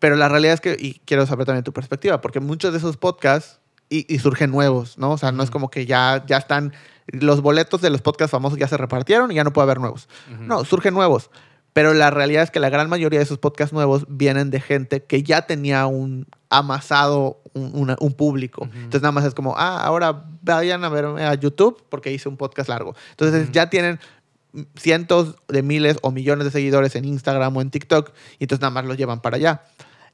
[0.00, 2.96] Pero la realidad es que, y quiero saber también tu perspectiva, porque muchos de esos
[2.96, 5.12] podcasts y, y surgen nuevos, ¿no?
[5.12, 6.72] O sea, no es como que ya, ya están,
[7.06, 10.08] los boletos de los podcasts famosos ya se repartieron y ya no puede haber nuevos.
[10.40, 11.30] No, surgen nuevos.
[11.74, 15.02] Pero la realidad es que la gran mayoría de esos podcasts nuevos vienen de gente
[15.04, 18.62] que ya tenía un amasado un, una- un público.
[18.64, 18.72] Ujú.
[18.76, 22.36] Entonces nada más es como, ah, ahora vayan a verme a YouTube porque hice un
[22.36, 22.94] podcast largo.
[23.10, 23.98] Entonces ya tienen
[24.76, 28.70] cientos de miles o millones de seguidores en Instagram o en TikTok y entonces nada
[28.70, 29.62] más los llevan para allá.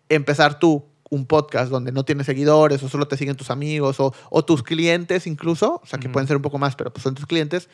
[0.08, 4.14] Empezar tú un podcast donde no tienes seguidores o solo te siguen tus amigos o,
[4.30, 7.14] o tus clientes incluso, o sea que pueden ser un poco más, pero pues son
[7.14, 7.68] tus clientes,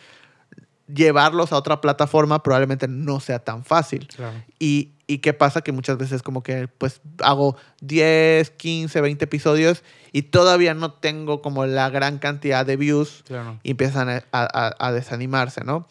[0.93, 4.07] llevarlos a otra plataforma probablemente no sea tan fácil.
[4.09, 4.37] Claro.
[4.59, 9.83] Y, y qué pasa que muchas veces como que pues hago 10, 15, 20 episodios
[10.13, 13.59] y todavía no tengo como la gran cantidad de views Claro.
[13.63, 15.87] y empiezan a, a- a desanimarse, ¿no?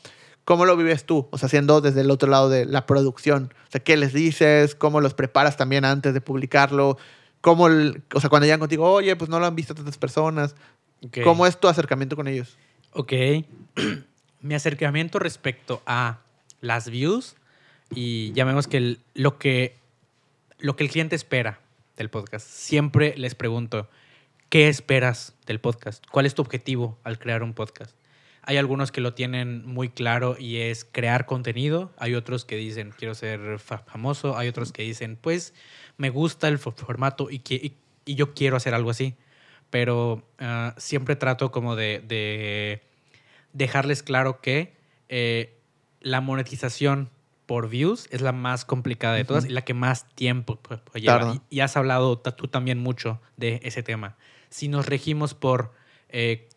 [0.45, 1.27] ¿Cómo lo vives tú?
[1.31, 3.51] O sea, siendo desde el otro lado de la producción.
[3.67, 4.75] O sea, ¿qué les dices?
[4.75, 6.97] ¿Cómo los preparas también antes de publicarlo?
[7.41, 10.55] ¿Cómo, el- o sea, cuando llegan contigo, oye, pues no lo han visto tantas personas.
[11.05, 11.17] Ok.
[11.23, 12.57] ¿Cómo es tu acercamiento con ellos?
[12.91, 13.11] Ok.
[14.45, 16.19] Mi acercamiento respecto a
[16.61, 17.35] las views
[17.95, 19.75] y llamemos que lo que
[20.59, 21.61] lo que el cliente espera
[21.97, 22.47] del podcast.
[22.47, 23.89] Siempre les pregunto,
[24.49, 26.05] ¿qué esperas del podcast?
[26.11, 27.95] ¿Cuál es tu objetivo al crear un podcast?
[28.43, 31.91] Hay algunos que lo tienen muy claro y es crear contenido.
[31.97, 34.37] Hay otros que dicen, quiero ser fa- famoso.
[34.37, 35.55] Hay otros que dicen, pues,
[35.97, 37.73] me gusta el fo- formato y, que-
[38.05, 39.15] y- yo quiero hacer algo así.
[39.71, 42.83] Pero ah, siempre trato como de
[43.55, 44.75] dejarles claro que
[45.09, 45.57] eh,
[46.01, 47.09] la monetización
[47.47, 50.59] por views es la más complicada de todas y la que más tiempo
[50.93, 51.35] lleva.
[51.49, 54.15] Y, y has hablado tú también mucho de ese tema.
[54.49, 55.73] Si nos regimos por...
[56.09, 56.47] eh,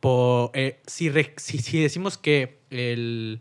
[0.00, 3.40] por eh, si, re- si, si decimos que el...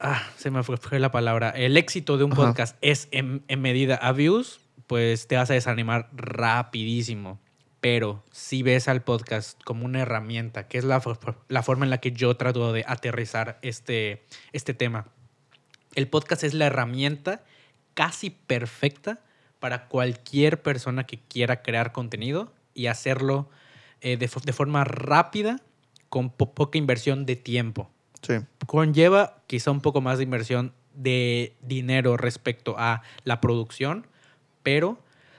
[0.00, 1.50] Ah, se me fue, fue la palabra.
[1.50, 2.46] El éxito de un Ajá.
[2.46, 7.40] podcast es en, en medida a views, pues te vas a desanimar rapidísimo.
[7.80, 11.00] Pero si ves al podcast como una herramienta, que es la,
[11.48, 15.06] la forma en la que yo trato de aterrizar este, este tema.
[15.94, 17.44] El podcast es la herramienta
[17.94, 19.20] casi perfecta
[19.60, 23.48] para cualquier persona que quiera crear contenido y hacerlo
[24.00, 25.60] eh, de, de forma rápida,
[26.08, 27.90] con po- poca inversión de tiempo
[28.22, 28.34] Sí.
[28.66, 34.06] conlleva quizá un poco más de inversión de dinero respecto a la producción,
[34.64, 34.98] pero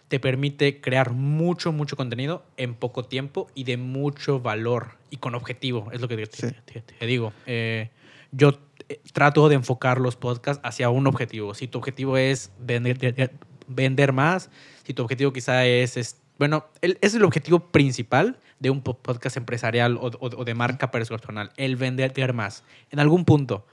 [0.10, 5.36] te permite crear mucho, mucho contenido en poco tiempo y de mucho valor y con
[5.36, 6.54] objetivo, es lo que te, Sí.
[6.66, 7.32] te- te digo.
[7.46, 7.90] Eh,
[8.32, 11.54] yo eh, trato de enfocar los podcasts hacia un objetivo.
[11.54, 13.30] Si tu objetivo es vender, de- de-
[13.68, 14.50] vender más,
[14.84, 18.98] si tu objetivo quizá es, es- bueno, el- es el objetivo principal de un po-
[18.98, 22.64] podcast empresarial o, o- o de marca personal, el vender más.
[22.90, 23.66] En algún punto,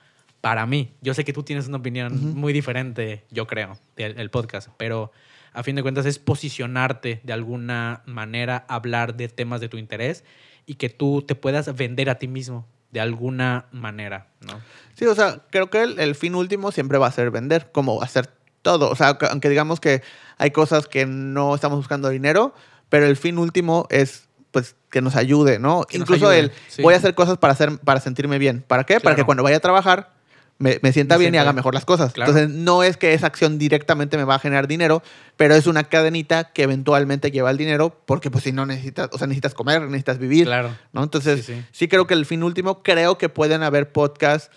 [0.42, 2.26] para mí, yo sé que tú tienes una opinión Ujú.
[2.38, 5.12] muy diferente, yo creo, del, del podcast, pero
[5.56, 10.22] a fin de cuentas es posicionarte de alguna manera, hablar de temas de tu interés
[10.66, 14.60] y que tú te puedas vender a ti mismo de alguna manera, ¿no?
[14.94, 18.02] Sí, o sea, creo que el, el fin último siempre va a ser vender, como
[18.02, 18.28] hacer
[18.62, 18.90] todo.
[18.90, 20.02] O sea, que- aunque digamos que
[20.38, 22.54] hay cosas que no estamos buscando dinero,
[22.88, 25.84] pero el fin último es pues que nos ayude, ¿no?
[25.84, 26.82] Que Incluso ayude, el sí.
[26.82, 28.64] voy a hacer cosas para hacer para sentirme bien.
[28.66, 29.00] ¿Para qué?
[29.00, 30.15] Para que cuando vaya a trabajar
[30.58, 31.56] me, me sienta Me bien y haga bien.
[31.56, 32.12] mejor las cosas.
[32.12, 32.30] Claro.
[32.32, 35.02] Entonces, no es que esa acción directamente me va a generar dinero,
[35.36, 39.18] pero es una cadenita que eventualmente lleva el dinero, porque pues si no necesitas, o
[39.18, 40.46] sea, necesitas comer, necesitas vivir.
[40.46, 40.70] Claro.
[40.92, 41.02] ¿no?
[41.02, 41.88] Entonces, Sí, sí, sí.
[41.88, 44.50] creo que el fin último, creo que pueden haber podcasts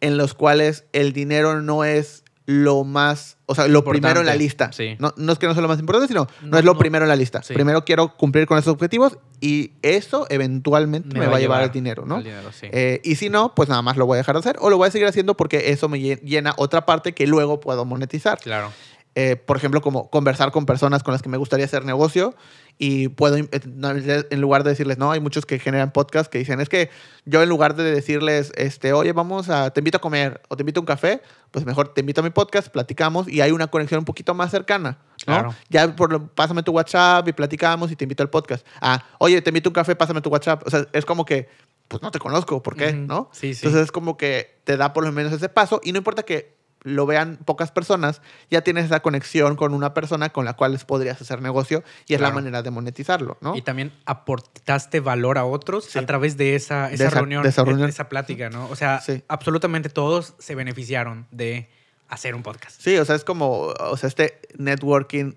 [0.00, 4.26] en los cuales el dinero no es lo más, o sea, lo Importante, primero en
[4.26, 4.70] la lista.
[4.72, 4.94] sí.
[5.00, 6.78] No, no es que no sea lo más importante, sino no, No, es lo no.
[6.78, 7.42] primero en la lista.
[7.42, 7.54] Sí.
[7.54, 12.06] Primero quiero cumplir con esos objetivos y eso eventualmente me, va a llevar el dinero,
[12.06, 12.18] ¿no?
[12.18, 12.68] el dinero, sí.
[12.70, 14.76] Eh, y si no, pues nada más lo voy a dejar de hacer o lo
[14.78, 18.38] voy a seguir haciendo porque eso me lle- llena otra parte que luego puedo monetizar.
[18.38, 18.70] claro.
[19.18, 22.34] Eh, por ejemplo, como conversar con personas con las que me gustaría hacer negocio
[22.76, 26.60] y puedo, eh, en lugar de decirles, no, hay muchos que generan podcast que dicen,
[26.60, 26.90] es que
[27.24, 30.64] yo en lugar de decirles, este, oye, vamos a, te invito a comer o te
[30.64, 33.68] invito a un café, pues mejor te invito a mi podcast, platicamos y hay una
[33.68, 34.98] conexión un poquito más cercana.
[35.26, 35.32] ¿no?
[35.32, 35.54] Claro.
[35.70, 38.66] Ya por, pásame tu WhatsApp y platicamos y te invito al podcast.
[38.82, 40.62] Ah, oye, te invito a un café, pásame tu WhatsApp.
[40.66, 41.48] O sea, es como que,
[41.88, 42.88] pues no te conozco, ¿por qué?
[42.88, 43.06] Ujú.
[43.06, 43.30] ¿No?
[43.32, 43.64] Sí, sí.
[43.64, 46.55] Entonces es como que te da por lo menos ese paso y no importa que
[46.88, 50.84] lo vean pocas personas, ya tienes esa conexión con una persona con la cual les
[50.84, 53.56] podrías hacer negocio y es la manera de monetizarlo, ¿no?
[53.56, 55.98] Y también aportaste valor a otros Sí.
[55.98, 57.86] a través de esa, esa, esa- reunión, de esa de- reunión.
[57.88, 58.68] de esa plática, ¿no?
[58.68, 59.24] O sea, Sí.
[59.26, 61.68] absolutamente todos se beneficiaron de
[62.08, 62.80] hacer un podcast.
[62.80, 65.32] Sí, o sea, es como, o sea, este networking,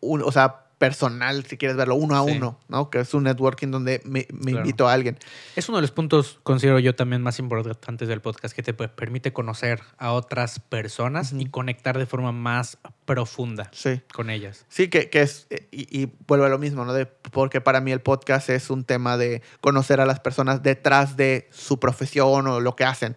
[0.00, 2.36] un- o sea, personal, si quieres verlo, uno a Sí.
[2.36, 2.90] uno, ¿no?
[2.90, 4.58] Que es un networking donde me, me Claro.
[4.58, 5.18] invito a alguien.
[5.56, 8.88] Es uno de los puntos, considero yo, también más importantes del podcast, que te pe-
[8.88, 14.00] permite conocer a otras personas y conectar de forma más profunda Sí.
[14.12, 14.66] con ellas.
[14.68, 16.92] Sí, que, que es, eh, y, y vuelvo a lo mismo, ¿no?
[16.92, 21.16] De, porque para mí el podcast es un tema de conocer a las personas detrás
[21.16, 23.16] de su profesión o lo que hacen.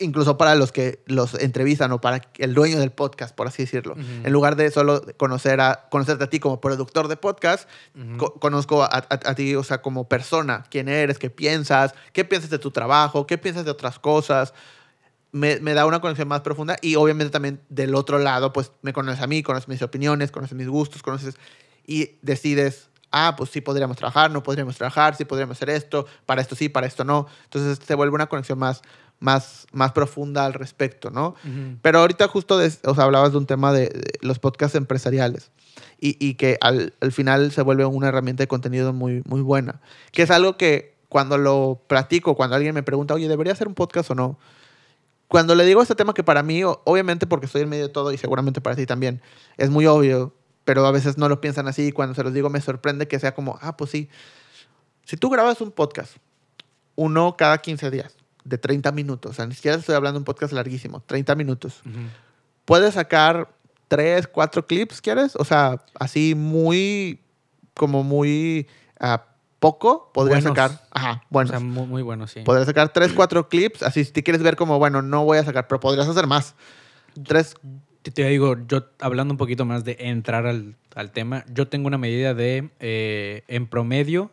[0.00, 3.94] Incluso para los que los entrevistan o para el dueño del podcast, por así decirlo.
[3.96, 7.68] En lugar de solo conocer a, conocerte a ti como productor de podcast,
[8.16, 12.24] co- conozco a, a- a ti, o sea, como persona, quién eres, qué piensas, qué
[12.24, 14.54] piensas de tu trabajo, qué piensas de otras cosas.
[15.30, 18.92] Me, me da una conexión más profunda y obviamente también del otro lado, pues me
[18.94, 21.34] conoces a mí, conoces mis opiniones, conoces mis gustos, conoces
[21.86, 26.40] y decides, ah, pues sí podríamos trabajar, no podríamos trabajar, sí podríamos hacer esto, para
[26.40, 27.26] esto sí, para esto no.
[27.44, 28.80] Entonces se vuelve una conexión más,
[29.20, 31.34] más, más profunda al respecto, ¿no?
[31.82, 35.50] Pero ahorita justo de- o sea, hablabas de un tema de, de los podcasts empresariales
[36.00, 39.80] y, y que al, al final se vuelve una herramienta de contenido muy, muy buena.
[40.12, 43.74] Que es algo que cuando lo platico, cuando alguien me pregunta, oye, ¿debería hacer un
[43.74, 44.38] podcast o no?
[45.26, 48.12] Cuando le digo este tema que para mí, obviamente porque estoy en medio de todo
[48.12, 49.20] y seguramente para ti también,
[49.56, 52.50] es muy obvio, pero a veces no lo piensan así y cuando se los digo
[52.50, 54.08] me sorprende que sea como, ah, pues sí.
[55.04, 56.16] Si tú grabas un podcast,
[56.94, 58.16] uno cada 15 días,
[58.48, 61.82] de 30 minutos, o sea, ni siquiera estoy hablando de un podcast larguísimo, 30 minutos
[62.68, 63.48] puedes sacar
[63.88, 65.34] tres, cuatro clips, ¿quieres?
[65.36, 67.18] O sea, así muy,
[67.72, 68.66] como muy
[69.00, 69.24] ah,
[69.58, 70.58] poco, podrías Buenos.
[70.58, 70.86] sacar.
[70.90, 71.48] Ajá, bueno.
[71.48, 72.40] O sea, muy, muy bueno, sí.
[72.40, 75.44] podrías sacar tres, cuatro clips, así si te quieres ver como, bueno, no voy a
[75.44, 76.54] sacar, pero podrías hacer más.
[77.24, 77.54] Tres,
[78.02, 81.86] Te, te digo, yo hablando un poquito más de entrar al, al tema, yo tengo
[81.86, 84.30] una medida de, eh, en promedio,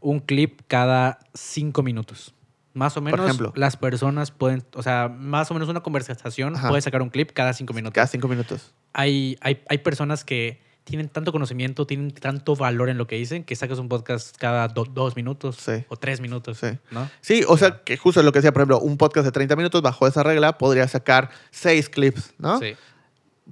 [0.00, 2.34] un clip cada cinco minutos.
[2.78, 3.52] Más o menos ejemplo.
[3.56, 6.68] las personas pueden, o sea, más o menos una conversación Ajá.
[6.68, 7.94] puede sacar un clip cada cinco minutos.
[7.94, 8.72] cada cinco minutos.
[8.92, 13.44] Hay, hay, hay personas que tienen tanto conocimiento, tienen tanto valor en lo que dicen,
[13.44, 15.84] que sacas un podcast cada do- dos minutos Sí.
[15.88, 16.68] o tres minutos, Sí.
[16.90, 17.10] ¿no?
[17.20, 19.82] Sí, o sea, que justo lo que decía, por ejemplo, un podcast de 30 minutos
[19.82, 22.58] bajo esa regla podría sacar seis clips, ¿no?
[22.58, 22.74] Sí.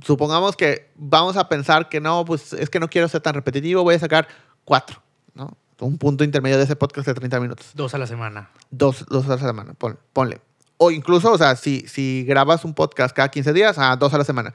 [0.03, 3.83] supongamos que vamos a pensar que no, pues es que no quiero ser tan repetitivo,
[3.83, 4.29] voy a sacar
[4.65, 5.03] cuatro,
[5.35, 5.57] ¿no?
[5.79, 7.71] Un punto intermedio de ese podcast de 30 minutos.
[7.75, 8.51] Dos a la semana.
[8.71, 10.41] Dos, dos a la semana, pon- ponle.
[10.79, 14.19] O incluso, o sea, si, si grabas un podcast cada 15 días, a dos a
[14.19, 14.55] la semana.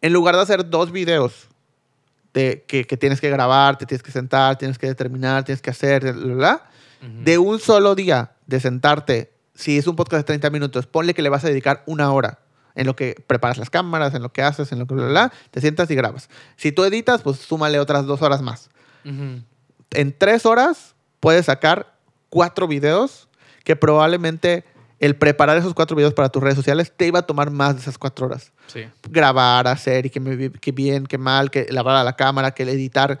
[0.00, 1.48] En lugar de hacer dos videos
[2.34, 5.70] de, que, que tienes que grabar, te tienes que sentar, tienes que determinar, tienes que
[5.70, 6.62] hacer, bla, bla,
[7.24, 11.22] de un solo día de sentarte, si es un podcast de 30 minutos, ponle que
[11.22, 12.38] le vas a dedicar una hora
[12.74, 15.10] en lo que preparas las cámaras, en lo que haces, en lo que bla, bla,
[15.26, 16.30] bla, te sientas y grabas.
[16.56, 18.70] Si tú editas, pues súmale otras dos horas más.
[19.04, 19.42] Ujú.
[19.94, 21.94] En tres horas puedes sacar
[22.28, 23.28] cuatro videos
[23.64, 24.64] que probablemente
[24.98, 27.80] el preparar esos cuatro videos para tus redes sociales te iba a tomar más de
[27.82, 28.84] esas cuatro horas Sí.
[29.10, 32.62] grabar, hacer y que, me, que bien, que mal, que lavar a la cámara, que
[32.62, 33.18] editar.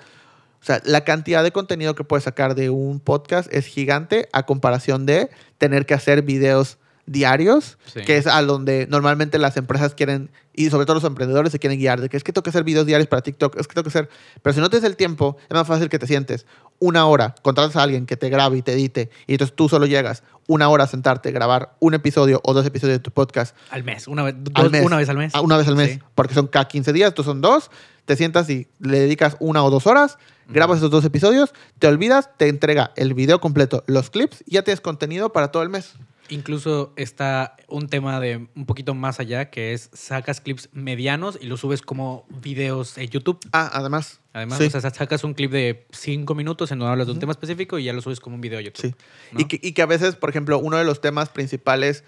[0.60, 4.44] O sea, la cantidad de contenido que puedes sacar de un podcast es gigante a
[4.44, 8.00] comparación de tener que hacer videos diarios, Sí.
[8.02, 11.78] que es a donde normalmente las empresas quieren, y sobre todo los emprendedores se quieren
[11.78, 13.82] guiar, de que es que tengo que hacer videos diarios para TikTok, es que tengo
[13.84, 14.08] que hacer...
[14.42, 16.46] Pero si no tienes el tiempo, es más fácil que te sientes
[16.78, 19.86] una hora, contratas a alguien que te grabe y te edite, y entonces tú solo
[19.86, 23.84] llegas una hora a sentarte, grabar un episodio o dos episodios de tu podcast Al
[23.84, 24.84] mes, una vez, al mes.
[24.84, 25.32] una vez al mes.
[25.34, 25.92] Ah, Una vez al mes.
[25.92, 26.00] Sí.
[26.16, 27.70] Porque son cada 15 días, tú son dos.
[28.04, 32.30] Te sientas y le dedicas una o dos horas, grabas esos dos episodios, te olvidas,
[32.36, 35.92] te entrega el video completo, los clips y ya tienes contenido para todo el mes.
[36.28, 41.46] Incluso está un tema de un poquito más allá, que es sacas clips medianos y
[41.46, 43.38] los subes como videos en YouTube.
[43.52, 44.20] Ah, además.
[44.32, 47.18] Además, sí, o sea, sacas un clip de cinco minutos en donde hablas de un
[47.18, 48.80] tema específico y ya lo subes como un video a YouTube.
[48.82, 48.94] sí.
[49.32, 49.40] ¿no?
[49.40, 52.02] Y, que, y que a veces, por ejemplo, uno de los temas principales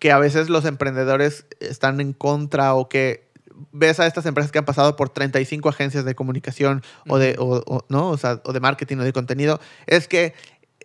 [0.00, 3.28] que a veces los emprendedores están en contra o que
[3.70, 7.62] ves a estas empresas que han pasado por 35 agencias de comunicación o de, o,
[7.66, 8.08] o- ¿no?
[8.10, 10.34] o, sea, o de marketing o de contenido, es que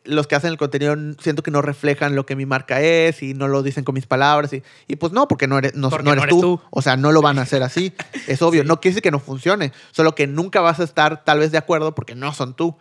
[0.06, 3.34] los que hacen el contenido siento que no reflejan lo que mi marca es y
[3.34, 4.54] no lo dicen con mis palabras.
[4.54, 6.58] Y, y pues no, porque no eres, no, Porque no no eres, eres tú.
[6.58, 6.62] tú.
[6.72, 7.94] O sea, no lo van a hacer así.
[8.28, 8.64] Es obvio.
[8.64, 11.58] No quiere decir que no funcione, solo que nunca vas a estar tal vez de
[11.58, 12.78] acuerdo porque no son tú.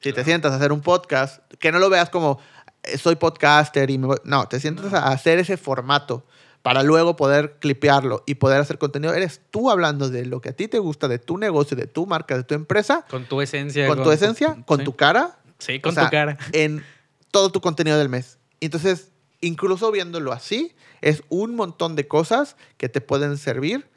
[0.00, 0.24] Si te Claro.
[0.24, 2.38] sientas a hacer un podcast, que no lo veas como
[2.82, 6.26] eh, soy podcaster y me voy- No, te sientas a hacer ese formato
[6.62, 9.14] para luego poder clipearlo y poder hacer contenido.
[9.14, 12.06] Eres tú hablando de lo que a ti te gusta, de tu negocio, de tu
[12.06, 13.86] marca, de tu empresa, Con tu esencia.
[13.88, 14.84] con tu esencia, con sí.
[14.84, 16.36] tu cara Sí, o con sea, tu cara.
[16.52, 16.84] En
[17.30, 18.38] todo tu contenido del mes.
[18.60, 23.88] Entonces, incluso viéndolo así, es un montón de cosas que te pueden servir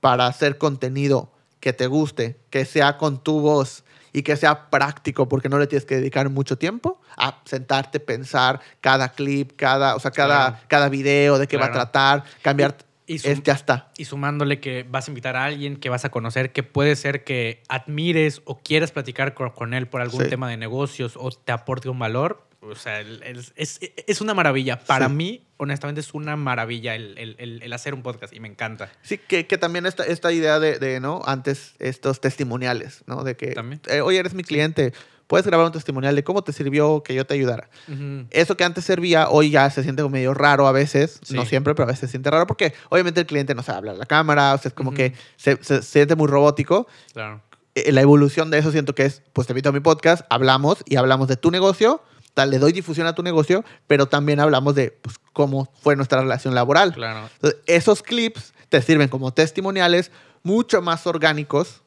[0.00, 5.28] para hacer contenido que te guste, que sea con tu voz y que sea práctico,
[5.28, 10.00] porque no le tienes que dedicar mucho tiempo a sentarte, pensar cada clip, cada, o
[10.00, 10.64] sea, cada, Claro.
[10.68, 12.76] cada video, de qué va a tratar, cambiar.
[13.08, 13.90] Y- y es, sum- ya está.
[13.98, 17.24] Y sumándole que vas a invitar a alguien que vas a conocer, que puede ser
[17.24, 20.28] que admires o quieras platicar con, con él por algún Sí.
[20.30, 22.44] tema de negocios o te aporte un valor.
[22.60, 23.22] O sea, el-
[23.56, 24.80] es, es una maravilla.
[24.80, 25.14] Para Sí.
[25.14, 28.90] mí, honestamente, es una maravilla el, el- el- hacer un podcast y me encanta.
[29.02, 31.22] Sí, que, que también esta, esta idea de, de, ¿no?
[31.24, 33.22] Antes, estos testimoniales, ¿no?
[33.24, 33.54] De que,
[33.88, 34.92] eh, oye, eres mi cliente,
[35.28, 37.70] puedes grabar un testimonial de cómo te sirvió que yo te ayudara.
[37.86, 38.26] Ujú.
[38.30, 41.34] Eso que antes servía, hoy ya se siente medio raro a veces, Sí.
[41.34, 43.94] no siempre, pero a veces se siente raro porque obviamente el cliente no sabe hablar
[43.94, 44.96] a la cámara, o sea, es como Ujú.
[44.96, 46.88] que se, se siente muy robótico.
[47.12, 47.40] Claro.
[47.76, 50.82] Eh, La evolución de eso siento que es, pues te invito a mi podcast, hablamos
[50.86, 52.02] y hablamos de tu negocio,
[52.36, 56.54] le doy difusión a tu negocio, pero también hablamos de pues, cómo fue nuestra relación
[56.54, 56.94] laboral.
[56.94, 57.28] Claro.
[57.34, 60.12] Entonces, esos clips te sirven como testimoniales
[60.44, 61.82] mucho más orgánicos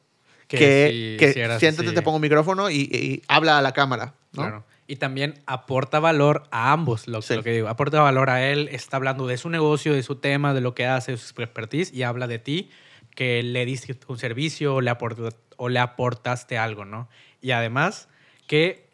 [0.58, 1.94] que, si que siéntate, así.
[1.94, 4.14] te pongo un micrófono y, y habla a la cámara.
[4.32, 4.42] ¿no?
[4.42, 4.64] Claro.
[4.86, 7.34] Y también aporta valor a ambos, lo, Sí.
[7.34, 7.68] lo que digo.
[7.68, 10.86] Aporta valor a él, está hablando de su negocio, de su tema, de lo que
[10.86, 12.70] hace, de su expertise, y habla de ti,
[13.14, 17.08] que le diste un servicio o le, aport- o le aportaste algo, ¿no?
[17.40, 18.08] Y además,
[18.46, 18.86] que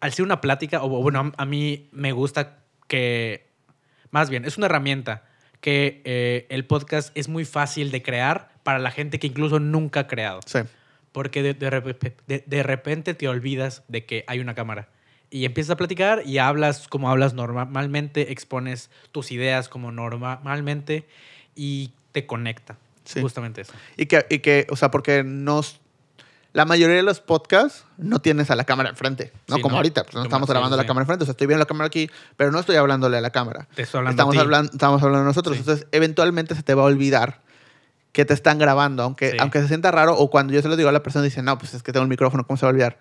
[0.00, 3.46] al ser una plática, o bueno, a, a mí me gusta que,
[4.10, 5.24] más bien, es una herramienta
[5.60, 10.00] que eh, el podcast es muy fácil de crear para la gente que incluso nunca
[10.00, 10.40] ha creado.
[10.46, 10.60] Sí.
[11.14, 11.70] Porque de, de
[12.26, 14.88] de- de repente te olvidas de que hay una cámara.
[15.30, 21.06] Y empiezas a platicar y hablas como hablas normalmente, expones tus ideas como normalmente
[21.54, 22.76] y te conecta.
[23.04, 23.20] Sí.
[23.20, 23.72] Justamente eso.
[23.96, 25.80] Y que, y que, o sea, porque nos...
[26.52, 29.56] La mayoría de los podcasts no tienes a la cámara enfrente, ¿no?
[29.56, 29.76] Sí, como no.
[29.78, 30.86] ahorita, pues no estamos grabando sí, la sí.
[30.86, 33.30] cámara enfrente, o sea, estoy viendo la cámara aquí, pero no estoy hablándole a la
[33.30, 33.66] cámara.
[33.74, 34.40] Te estoy hablando Estamos a ti.
[34.44, 37.40] hablando, estamos hablando nosotros, entonces eventualmente se te va a olvidar
[38.14, 39.36] que te están grabando, aunque, Sí.
[39.40, 41.58] aunque se sienta raro, o cuando yo se lo digo a la persona, dice, no,
[41.58, 42.98] pues es que tengo el micrófono, ¿cómo se va a olvidar?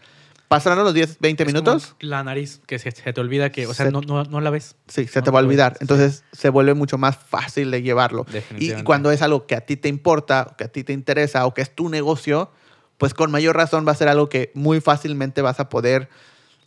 [0.47, 3.65] Pasarán los 10, 20 Es como minutos, La nariz, que se, se te olvida que,
[3.67, 4.75] o sea, Se- no, no, no la ves.
[4.87, 5.73] sí, se No te va a lo ves, olvidar.
[5.73, 5.77] sí.
[5.81, 8.25] Entonces se vuelve mucho más fácil de llevarlo.
[8.57, 11.45] Y, cuando es algo que a ti te importa, o que a ti te interesa,
[11.45, 12.51] o que es tu negocio,
[12.97, 16.09] pues con mayor razón va a ser algo que muy fácilmente vas a poder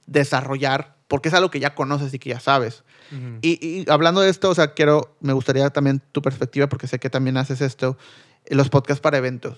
[0.06, 2.84] desarrollar, porque es algo que ya conoces y que ya sabes.
[3.12, 3.38] Ujú.
[3.42, 6.98] Y, y hablando de esto, o sea, quiero, me gustaría también tu perspectiva, porque sé
[6.98, 7.96] que también haces esto,
[8.50, 9.56] los podcasts para eventos.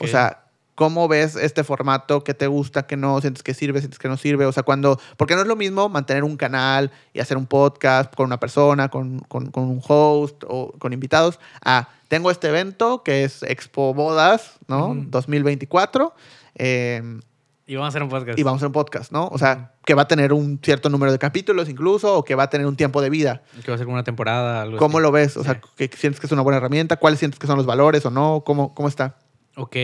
[0.00, 0.42] O sea,
[0.74, 2.22] ¿cómo ves este formato?
[2.24, 2.86] ¿Qué te gusta?
[2.86, 3.20] ¿Qué no?
[3.20, 3.78] ¿Sientes que sirve?
[3.80, 4.46] ¿Sientes que no sirve?
[4.46, 8.14] O sea, cuando, porque no es lo mismo mantener un canal y hacer un podcast
[8.14, 13.02] con una persona, con, con- con un host o con invitados, a, tengo este evento
[13.02, 14.88] que es Expo Bodas, ¿no?
[14.88, 15.04] Ujú.
[15.08, 16.14] 2024.
[16.56, 17.20] eh,
[17.66, 18.38] y vamos a hacer un podcast.
[18.38, 19.26] y vamos a hacer un podcast, ¿no?
[19.28, 22.44] O sea, que va a tener un cierto número de capítulos incluso, o que va
[22.44, 23.42] a tener un tiempo de vida.
[23.64, 25.02] Que va a ser como una temporada, algo ¿Cómo así.
[25.02, 25.36] lo ves?
[25.36, 25.88] O sea, Sí.
[25.88, 26.96] ¿qué sientes que es una buena herramienta?
[26.96, 28.42] ¿Cuáles sientes que son los valores o no?
[28.46, 29.18] ¿Cómo, cómo está?
[29.56, 29.76] Ok,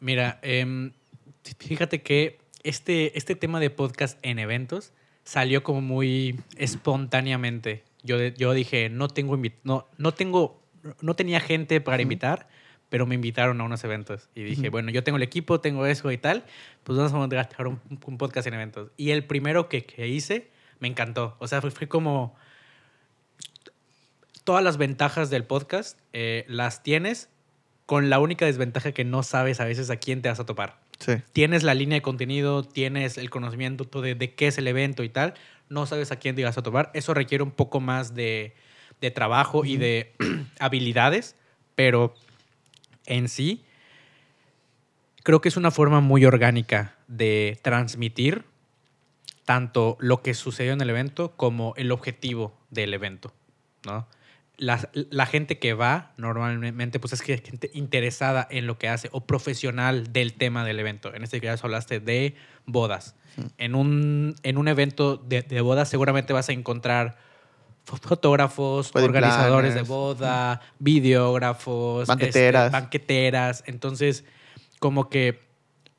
[0.00, 0.92] mira, em,
[1.58, 4.92] fíjate que este, este tema de podcast en eventos
[5.24, 7.84] salió como muy espontáneamente.
[8.02, 10.62] Yo, yo dije, no tengo, no, no tengo,
[11.00, 12.48] no tenía gente para invitar,
[12.88, 14.28] pero me invitaron a unos eventos.
[14.34, 16.44] Y dije, bueno, yo tengo el equipo, tengo eso y tal,
[16.84, 18.90] pues vamos a grabar un, un podcast en eventos.
[18.96, 21.36] Y el primero que, que hice me encantó.
[21.38, 22.36] O sea, fue, fue como
[24.44, 27.28] todas las ventajas del podcast eh, las tienes
[27.84, 30.80] con la única desventaja que no sabes a veces a quién te vas a topar.
[30.98, 31.12] Sí.
[31.32, 35.08] Tienes la línea de contenido, tienes el conocimiento de, de qué es el evento y
[35.08, 35.34] tal,
[35.68, 36.90] no sabes a quién te vas a topar.
[36.94, 38.54] Eso requiere un poco más de,
[39.00, 40.12] de trabajo y de
[40.58, 41.36] habilidades,
[41.74, 42.14] pero
[43.08, 43.64] en sí
[45.24, 48.44] creo que es una forma muy orgánica de transmitir
[49.44, 53.32] tanto lo que sucedió en el evento como el objetivo del evento,
[53.84, 54.06] ¿no?
[54.56, 59.20] La, la gente que va normalmente pues es gente interesada en lo que hace o
[59.20, 61.14] profesional del tema del evento.
[61.14, 62.34] En este caso hablaste de
[62.66, 63.14] bodas.
[63.56, 67.18] En, un, en un evento de, de bodas seguramente vas a encontrar
[67.96, 72.72] fotógrafos, Wedding organizadores de boda, videógrafos, este, Banqueteras.
[72.72, 73.64] banqueteras.
[73.66, 74.24] Entonces,
[74.78, 75.40] como que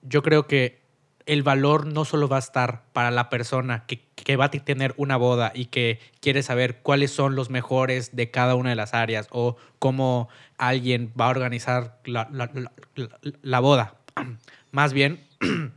[0.02, 0.80] yo creo que
[1.26, 4.96] el valor no solo va a estar para la persona que, que va a tener
[4.98, 8.94] una boda y que quiere saber cuáles son los mejores de cada una de las
[8.96, 10.28] áreas o cómo
[10.58, 13.94] alguien va a organizar la, la- la- la- la boda.
[14.72, 15.24] Más bien,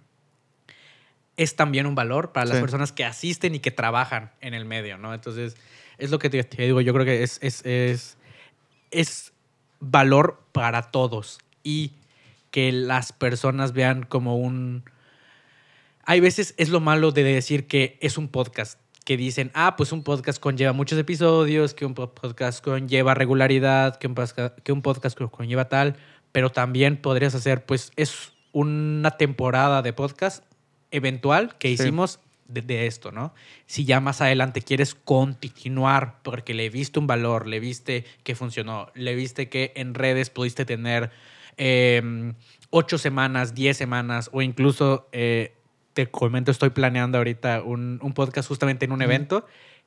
[1.37, 2.61] es también un valor para las Sí.
[2.63, 5.13] personas que asisten y que trabajan en el medio, ¿no?
[5.15, 5.57] Entonces,
[6.03, 8.17] es lo que te, te digo, yo creo que es, es, es,
[8.91, 9.33] es
[9.81, 11.93] valor para todos y
[12.51, 14.85] que las personas vean como un...
[16.05, 19.93] Hay veces es lo malo de decir que es un podcast, que dicen, ah, pues
[19.93, 24.73] un podcast conlleva muchos episodios, que un po- podcast conlleva regularidad, que un, posca- que
[24.73, 25.97] un podcast co- conlleva tal,
[26.33, 30.45] pero también podrías hacer, pues es una temporada de podcast
[30.91, 31.75] eventual que Sí.
[31.75, 33.35] hicimos de, de esto, ¿no?
[33.67, 38.91] Si ya más adelante quieres continuar porque le viste un valor, le viste que funcionó,
[38.95, 41.11] le viste que en redes pudiste tener
[41.57, 42.33] eh,
[42.71, 45.55] ocho semanas, diez semanas o incluso, eh,
[45.93, 49.47] te comento, estoy planeando ahorita un, un podcast justamente en un evento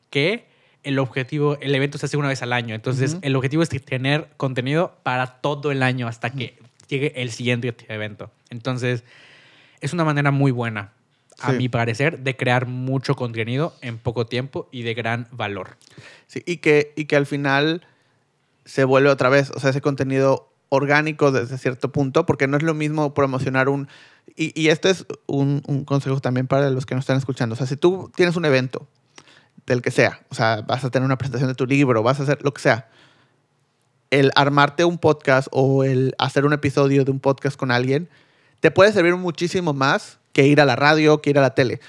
[0.09, 0.45] que
[0.83, 4.29] el objetivo, el evento se hace una vez al año, entonces el objetivo es tener
[4.37, 8.31] contenido para todo el año hasta que llegue el siguiente evento.
[8.51, 9.03] Entonces,
[9.81, 10.93] es una manera muy buena,
[11.41, 11.57] a Sí.
[11.57, 15.77] mi parecer, de crear mucho contenido en poco tiempo y de gran valor.
[16.27, 17.85] Sí, y, que, y que al final
[18.63, 22.63] se vuelve otra vez, o sea, ese contenido orgánico desde cierto punto, porque no es
[22.63, 23.87] lo mismo promocionar un...
[24.35, 27.53] Y, y este es un, un consejo también para los que nos están escuchando.
[27.53, 28.87] O sea, si tú tienes un evento,
[29.65, 32.23] del que sea, o sea, vas a tener una presentación de tu libro, vas a
[32.23, 32.87] hacer lo que sea,
[34.11, 38.07] el armarte un podcast o el hacer un episodio de un podcast con alguien,
[38.59, 41.79] te puede servir muchísimo más que ir a la radio, que ir a la tele.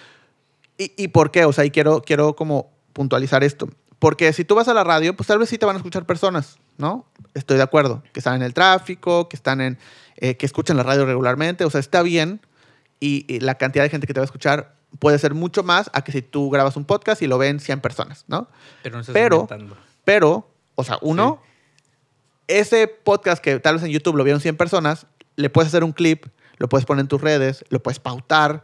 [0.78, 1.44] ¿Y, y por qué?
[1.46, 3.68] O sea, y quiero, quiero como puntualizar esto.
[3.98, 6.06] Porque si tú vas a la radio, pues tal vez sí te van a escuchar
[6.06, 7.06] personas, ¿no?
[7.34, 8.04] Estoy de acuerdo.
[8.12, 9.78] Que están en el tráfico, que están en...
[10.18, 11.64] eh, que escuchan la radio regularmente.
[11.64, 12.40] O sea, está bien.
[13.00, 15.90] Y, y la cantidad de gente que te va a escuchar puede ser mucho más
[15.92, 18.48] a que si tú grabas un podcast y lo ven 100 personas, ¿no?
[18.84, 19.76] Pero no estás Pero- inventando.
[20.04, 21.42] Pero, o sea, uno,
[22.46, 25.92] ese podcast que tal vez en YouTube lo vieron 100 personas, le puedes hacer un
[25.92, 26.26] clip,
[26.58, 28.62] lo puedes poner en tus redes, lo puedes pautar,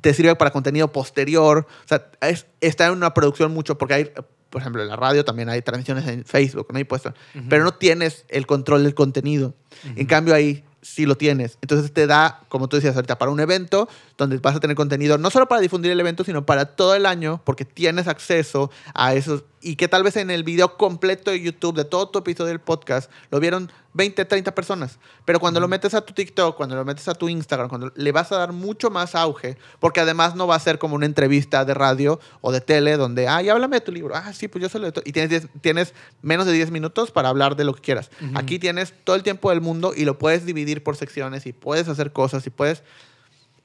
[0.00, 1.66] te sirve para contenido posterior.
[1.84, 4.10] O sea, es- está en una producción mucho, porque hay,
[4.50, 6.78] por ejemplo, en la radio también hay transmisiones en Facebook, ¿no?
[6.78, 7.02] Y pues,
[7.48, 9.54] Pero no tienes el control del contenido.
[9.96, 11.58] En cambio, ahí sí lo tienes.
[11.60, 15.16] Entonces te da, como tú decías ahorita, para un evento donde vas a tener contenido
[15.16, 19.14] no solo para difundir el evento, sino para todo el año, porque tienes acceso a
[19.14, 19.44] esos.
[19.60, 22.60] Y que tal vez en el video completo de YouTube de todo tu episodio del
[22.60, 24.98] podcast lo vieron 20, 30 personas.
[25.24, 28.12] Pero cuando lo metes a tu TikTok, cuando lo metes a tu Instagram, cuando le
[28.12, 31.64] vas a dar mucho más auge, porque además no va a ser como una entrevista
[31.64, 34.14] de radio o de tele donde, ay, háblame de tu libro.
[34.14, 37.28] Ah, sí, pues yo se lo Y tienes, 10 tienes menos de 10 minutos para
[37.28, 38.10] hablar de lo que quieras.
[38.34, 41.88] Aquí tienes todo el tiempo del mundo y lo puedes dividir por secciones y puedes
[41.88, 42.82] hacer cosas y puedes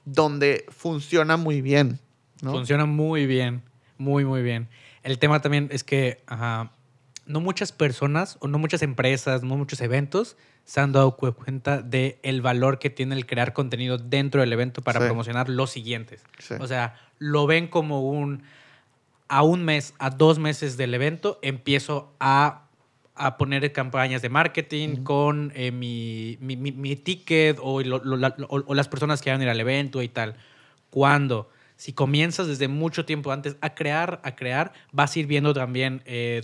[0.04, 1.98] donde funciona muy bien.
[2.42, 2.52] ¿no?
[2.52, 3.62] Funciona muy bien,
[3.98, 4.68] muy, muy bien.
[5.02, 6.70] El tema también es que ajá,
[7.26, 10.36] no muchas personas o no muchas empresas, no muchos eventos
[10.66, 14.52] se han dado cu- cuenta del el valor que tiene el crear contenido dentro del
[14.52, 15.06] evento para Sí.
[15.06, 16.22] promocionar los siguientes.
[16.38, 16.54] Sí.
[16.60, 18.42] O sea, lo ven como un,
[19.28, 22.63] a un mes, a dos meses del evento, empiezo a,
[23.16, 28.16] a poner campañas de marketing con eh, mi, mi, mi- mi ticket o, lo- lo-
[28.16, 30.34] la- o- o las personas que van a ir al evento y tal.
[30.90, 35.54] Cuando, si comienzas desde mucho tiempo antes a crear, a crear, vas a ir viendo
[35.54, 36.42] también eh,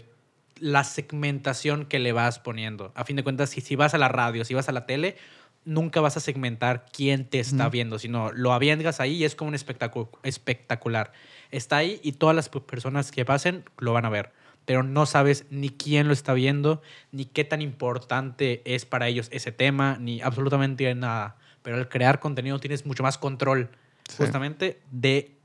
[0.58, 2.92] la segmentación que le vas poniendo.
[2.94, 5.16] A fin de cuentas, si, si vas a la radio, si vas a la tele,
[5.64, 7.70] nunca vas a segmentar quién te está Ujú.
[7.72, 11.12] viendo, sino lo avientas ahí y es como un espectáculo espectacular.
[11.50, 14.32] Está ahí y todas las personas que pasen lo van a ver,
[14.66, 16.82] pero no sabes ni quién lo está viendo,
[17.12, 21.36] ni qué tan importante es para ellos ese tema, ni absolutamente nada.
[21.62, 23.70] Pero al crear contenido tienes mucho más control
[24.08, 24.16] Sí.
[24.18, 25.36] justamente de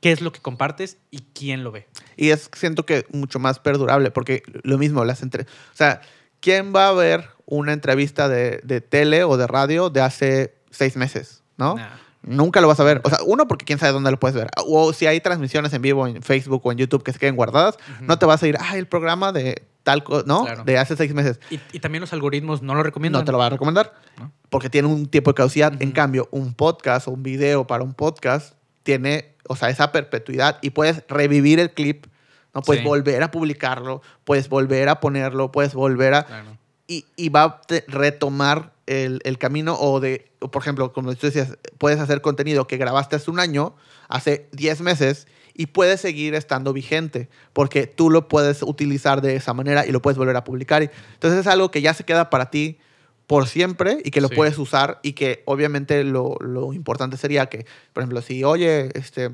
[0.00, 1.88] qué es lo que compartes y quién lo ve.
[2.16, 5.42] Y es, siento que mucho más perdurable, porque lo mismo, las entre...
[5.42, 6.00] O sea,
[6.38, 10.96] ¿quién va a ver una entrevista de, de tele o de radio de hace seis
[10.96, 11.42] meses?
[11.56, 11.74] ¿no?
[11.74, 11.88] Nah.
[12.22, 13.00] Nunca lo vas a ver.
[13.04, 14.48] O sea, uno, porque quién sabe dónde lo puedes ver.
[14.66, 17.76] O si hay transmisiones en vivo en Facebook o en YouTube que se queden guardadas,
[18.02, 20.44] no te vas a ir, ah, el programa de tal, co-", ¿no?
[20.44, 20.64] Claro.
[20.64, 21.40] De hace seis meses.
[21.50, 23.22] Y, y también los algoritmos no lo recomiendan.
[23.22, 23.94] No te lo va a recomendar.
[24.18, 24.30] ¿no?
[24.50, 25.80] Porque tiene un tiempo de caducidad.
[25.80, 30.58] En cambio, un podcast o un video para un podcast tiene, o sea, esa perpetuidad
[30.60, 32.06] y puedes revivir el clip,
[32.54, 32.60] ¿no?
[32.62, 32.88] Puedes Sí.
[32.88, 36.24] volver a publicarlo, puedes volver a ponerlo, puedes volver a...
[36.24, 36.58] Claro.
[36.86, 41.58] Y, y va a retomar el, el camino o de, por ejemplo, como tú decías,
[41.78, 43.74] puedes hacer contenido que grabaste hace un año,
[44.08, 49.52] hace 10 meses, y puede seguir estando vigente porque tú lo puedes utilizar de esa
[49.52, 50.82] manera y lo puedes volver a publicar.
[50.82, 52.78] Entonces es algo que ya se queda para ti
[53.26, 54.34] por siempre y que lo Sí.
[54.34, 59.30] puedes usar y que obviamente lo, lo importante sería que, por ejemplo, si, oye, este,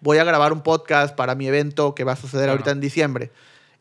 [0.00, 2.52] voy a grabar un podcast para mi evento que va a suceder Claro.
[2.52, 3.30] ahorita en diciembre,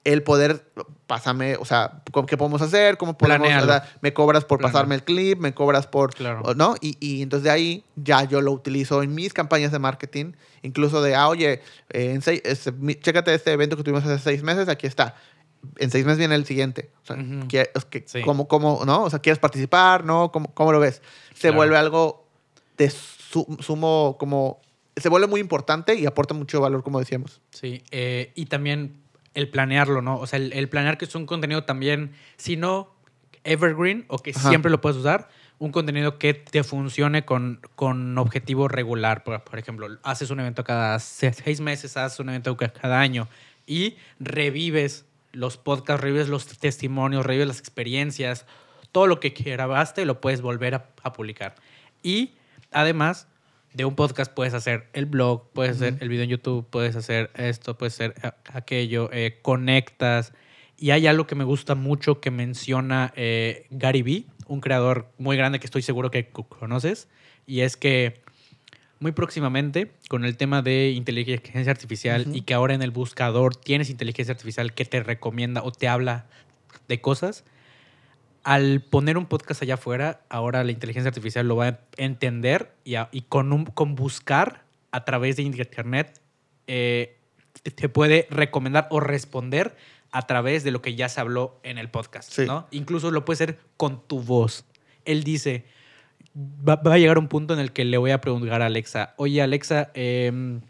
[0.05, 0.65] el poder,
[1.07, 2.97] pásame, o sea, ¿cómo- ¿qué podemos hacer?
[2.97, 6.53] ¿Cómo podemos, sea, me cobras por pasarme el clip, me cobras por, Claro.
[6.55, 6.75] ¿no?
[6.81, 11.01] Y, y entonces de ahí ya yo lo utilizo en mis campañas de marketing, incluso
[11.01, 12.71] de, ah, oye, eh, en seis, este,
[13.01, 15.15] chécate este evento que tuvimos hace seis meses, aquí está.
[15.77, 16.91] En seis meses viene el siguiente.
[17.03, 17.47] O sea, Ujú.
[17.49, 18.21] ¿quie- es que- Sí.
[18.21, 19.03] ¿cómo, cómo, no?
[19.03, 20.05] O sea, ¿quieres participar?
[20.05, 20.31] ¿No?
[20.31, 21.01] ¿Cómo, cómo lo ves?
[21.33, 21.57] Se Claro.
[21.57, 22.25] vuelve algo
[22.77, 24.61] de su- sumo, como,
[24.95, 27.41] se vuelve muy importante y aporta mucho valor, como decíamos.
[27.51, 29.01] Sí, eh, y también
[29.39, 30.17] el planearlo, ¿no?
[30.19, 32.93] O sea, el, el planear que es un contenido también, si no
[33.43, 34.49] evergreen o que Ajá.
[34.49, 35.29] siempre lo puedes usar,
[35.59, 39.23] un contenido que te funcione con, con objetivo regular.
[39.23, 42.99] Por, por ejemplo, haces un evento cada se- seis meses, haces un evento ca- cada
[42.99, 43.27] año
[43.65, 48.45] y revives los podcasts, revives los testimonios, revives las experiencias,
[48.91, 51.55] todo lo que grabaste lo puedes volver a, a publicar.
[52.03, 52.33] Y
[52.71, 53.27] además
[53.73, 57.29] de un podcast puedes hacer el blog, puedes hacer el video en YouTube, puedes hacer
[57.35, 60.33] esto, puedes hacer a- aquello, eh, conectas.
[60.77, 65.37] Y hay algo que me gusta mucho que menciona eh, Gary Vee, un creador muy
[65.37, 67.07] grande que estoy seguro que co- conoces,
[67.45, 68.21] y es que
[68.99, 73.89] muy próximamente con el tema de inteligencia artificial y que ahora en el buscador tienes
[73.89, 76.25] inteligencia artificial que te recomienda o te habla
[76.87, 77.45] de cosas,
[78.43, 82.95] al poner un podcast allá afuera, ahora la inteligencia artificial lo va a entender y,
[82.95, 86.19] a- y con, un, con buscar a través de internet
[86.67, 87.17] eh,
[87.63, 89.75] te- te puede recomendar o responder
[90.11, 92.45] a través de lo que ya se habló en el podcast, Sí.
[92.45, 92.67] ¿no?
[92.71, 94.65] Incluso lo puede hacer con tu voz.
[95.05, 95.65] Él dice,
[96.35, 99.13] va, va a llegar un punto en el que le voy a preguntar a Alexa,
[99.17, 100.61] oye Alexa, em,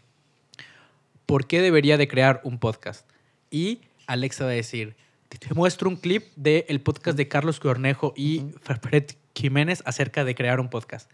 [1.26, 3.08] ¿por qué debería de crear un podcast?
[3.50, 4.96] Y Alexa va a decir,
[5.38, 8.46] te muestro un clip del podcast de Carlos Cornejo y
[8.82, 9.04] Fred
[9.34, 11.10] Jiménez acerca de crear un podcast.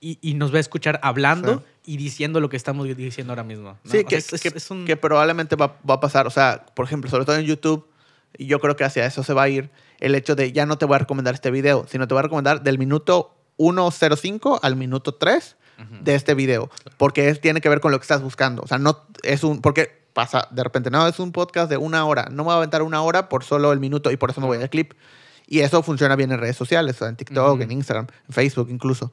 [0.00, 3.76] Y, y nos va a escuchar hablando y diciendo lo que estamos diciendo ahora mismo.
[3.82, 3.90] ¿no?
[3.90, 6.26] Sí, que, sea, es- que- es un- que probablemente va, va a pasar.
[6.26, 7.86] O sea, por ejemplo, sobre todo en YouTube,
[8.36, 10.78] y yo creo que hacia eso se va a ir el hecho de ya no
[10.78, 14.76] te voy a recomendar este video, sino te voy a recomendar del minuto 1.05 al
[14.76, 16.04] minuto 3 Ujú.
[16.04, 18.62] de este video, porque es, tiene que ver con lo que estás buscando.
[18.62, 19.60] O sea, no es un...
[19.60, 22.26] Porque pasa de repente, no, es un podcast de una hora.
[22.32, 24.48] No me voy a aventar una hora por solo el minuto y por eso me
[24.48, 24.94] voy al clip.
[25.46, 29.12] Y eso funciona bien en redes sociales, en TikTok, en Instagram, en Facebook incluso.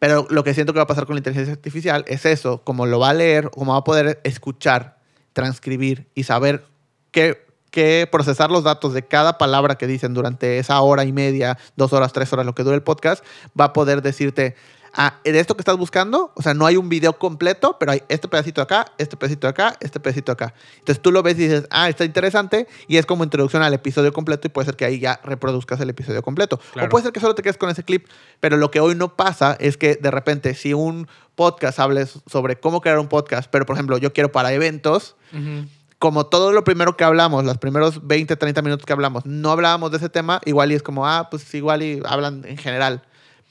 [0.00, 2.86] Pero lo que siento que va a pasar con la inteligencia artificial es eso, como
[2.86, 4.98] lo va a leer, como va a poder escuchar,
[5.34, 6.64] transcribir y saber
[7.12, 11.58] qué, qué procesar los datos de cada palabra que dicen durante esa hora y media,
[11.76, 13.24] dos horas, tres horas, lo que dure el podcast,
[13.58, 14.56] va a poder decirte,
[14.94, 18.02] ah, de esto que estás buscando, o sea, no hay un video completo, pero hay
[18.08, 20.54] este pedacito de acá, este pedacito de acá, este pedacito de acá.
[20.78, 24.12] Entonces tú lo ves y dices, ah, está interesante, y es como introducción al episodio
[24.12, 26.58] completo y puede ser que ahí ya reproduzcas el episodio completo.
[26.72, 26.86] Claro.
[26.86, 28.06] O puede ser que solo te quedes con ese clip,
[28.40, 32.60] pero lo que hoy no pasa es que de repente si un podcast hables sobre
[32.60, 35.66] cómo crear un podcast, pero por ejemplo yo quiero para eventos, Ujú.
[35.98, 39.90] como todo lo primero que hablamos, los primeros 20, 30 minutos que hablamos, no hablábamos
[39.90, 43.02] de ese tema, igual y es como, ah, pues igual y hablan en general,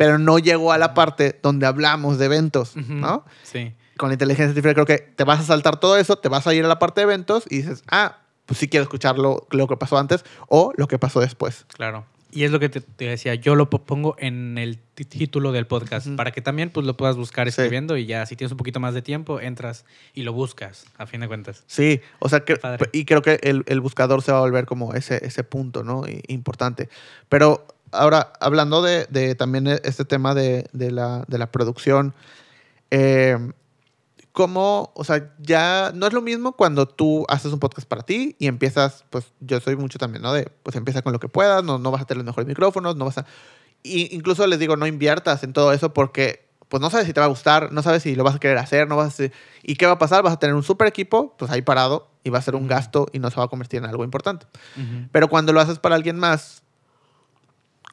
[0.03, 2.93] pero no llegó a la parte donde hablamos de eventos, Ujú.
[2.93, 3.25] ¿no?
[3.43, 3.73] Sí.
[3.97, 6.53] Con la inteligencia artificial creo que te vas a saltar todo eso, te vas a
[6.53, 9.67] ir a la parte de eventos y dices, ah, pues sí quiero escuchar lo, lo
[9.67, 11.65] que pasó antes o lo que pasó después.
[11.75, 12.05] Claro.
[12.33, 15.67] Y es lo que te, te decía, yo lo po- pongo en el título del
[15.67, 16.15] podcast Ujú.
[16.15, 17.49] para que también pues, lo puedas buscar Sí.
[17.49, 19.83] escribiendo y ya si tienes un poquito más de tiempo, entras
[20.13, 21.63] y lo buscas, a fin de cuentas.
[21.67, 22.57] Sí, o sea, que,
[22.93, 26.07] y creo que el, el buscador se va a volver como ese, ese punto, ¿no?
[26.07, 26.87] I- importante.
[27.27, 32.13] Pero ahora, hablando de, de también e- este tema de, de la, de la producción,
[32.89, 33.37] eh,
[34.31, 38.35] ¿cómo, o sea, ya no es lo mismo cuando tú haces un podcast para ti
[38.39, 40.33] y empiezas, pues yo soy mucho también, ¿no?
[40.33, 42.95] De, pues empieza con lo que puedas, no, no vas a tener los mejores micrófonos,
[42.95, 43.25] no vas a...
[43.83, 47.19] Y incluso les digo, no inviertas en todo eso porque pues no sabes si te
[47.19, 49.23] va a gustar, no sabes si lo vas a querer hacer, no vas a
[49.61, 50.23] ¿Y qué va a pasar?
[50.23, 53.07] Vas a tener un super equipo, pues ahí parado, y va a ser un gasto
[53.11, 54.45] y no se va a convertir en algo importante.
[54.77, 55.09] Ujú.
[55.11, 56.63] Pero cuando lo haces para alguien más,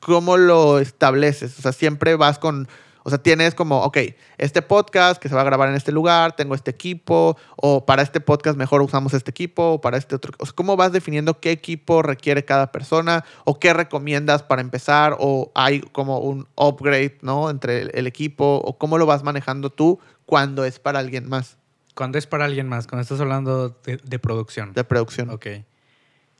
[0.01, 1.59] ¿cómo lo estableces?
[1.59, 2.69] O sea, siempre vas con,
[3.05, 3.99] o sea, tienes como, ok,
[4.37, 8.03] este podcast que se va a grabar en este lugar, tengo este equipo, o para
[8.03, 10.33] este podcast mejor usamos este equipo, o para este otro.
[10.39, 15.17] O sea, ¿cómo vas definiendo qué equipo requiere cada persona, o qué recomiendas para empezar,
[15.19, 17.51] o hay como un upgrade, ¿no?
[17.51, 21.57] Entre el, el equipo, o cómo lo vas manejando tú cuando es para alguien más
[21.95, 24.75] Cuando es para alguien más, cuando estás hablando de, de producción.
[24.75, 25.31] de producción.
[25.31, 25.47] Ok.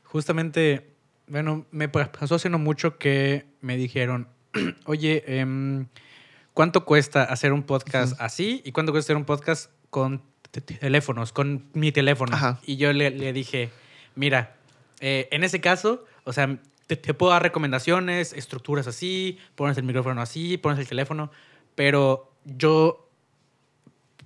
[0.03, 0.95] Justamente,
[1.29, 4.27] bueno, me pa- pasó hace no mucho que me dijeron,
[4.85, 5.87] oye, em,
[6.53, 10.21] ¿cuánto cuesta hacer un podcast así y cuánto cuesta hacer un podcast con
[10.51, 12.35] teléfonos, con mi teléfono.
[12.35, 12.59] Ajá.
[12.65, 13.69] Y yo le, le dije,
[14.15, 14.55] mira,
[14.99, 16.57] eh, en ese caso, o sea,
[16.87, 21.31] te, te puedo dar recomendaciones, estructuras así, pones el micrófono así, pones el teléfono,
[21.75, 23.07] pero yo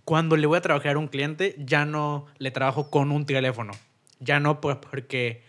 [0.05, 3.73] cuando le voy a trabajar a un cliente, ya no le trabajo con un teléfono.
[4.19, 5.43] Ya no por- porque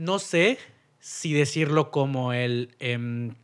[0.00, 0.56] no sé
[0.98, 2.74] si decirlo como el...
[2.78, 3.34] em,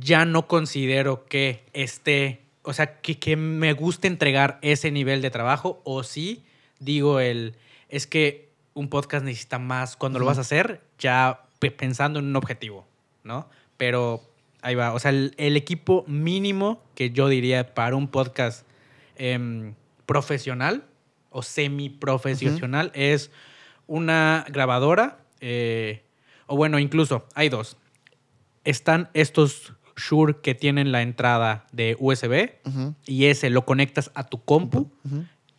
[0.00, 5.30] ya no considero que esté, o sea, que, que me guste entregar ese nivel de
[5.30, 6.44] trabajo o sí
[6.78, 7.54] digo el,
[7.88, 12.26] es que un podcast necesita más cuando lo vas a hacer, ya pe- pensando en
[12.26, 12.86] un objetivo,
[13.24, 13.48] ¿no?
[13.76, 14.22] Pero
[14.62, 18.66] ahí va, o sea, el, el equipo mínimo que yo diría para un podcast
[19.16, 19.74] em,
[20.06, 20.84] profesional
[21.30, 23.30] o semi-profesional es
[23.86, 26.02] una grabadora, eh,
[26.46, 27.76] o bueno, incluso hay dos
[28.64, 32.50] están estos Shure que tienen la entrada de USB
[33.06, 34.90] y ese lo conectas a tu compu,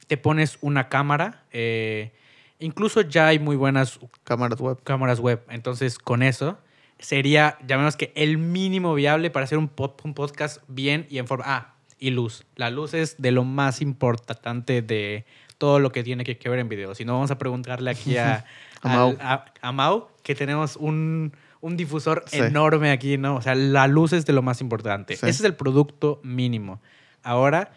[0.08, 2.12] te pones una cámara, eh,
[2.60, 4.80] incluso ya hay muy buenas Cámaras web.
[4.84, 6.58] cámaras web, entonces con eso
[7.00, 11.28] sería, llamemos que el mínimo viable para hacer un, pod- un podcast bien y en
[11.28, 11.46] forma...
[11.48, 12.44] Ah, y luz.
[12.58, 15.26] La luz es de lo más importante de
[15.58, 16.94] todo lo que tiene que, que ver en video.
[16.96, 18.46] Si no, vamos a preguntarle aquí a,
[18.82, 19.18] A Mau.
[19.20, 22.38] a- a Mau, que tenemos un, un difusor Sí.
[22.40, 23.36] enorme aquí, ¿no?
[23.36, 25.16] O sea, la luz es de lo más importante.
[25.16, 25.26] Sí.
[25.26, 26.82] Ese es el producto mínimo.
[27.24, 27.72] Ahora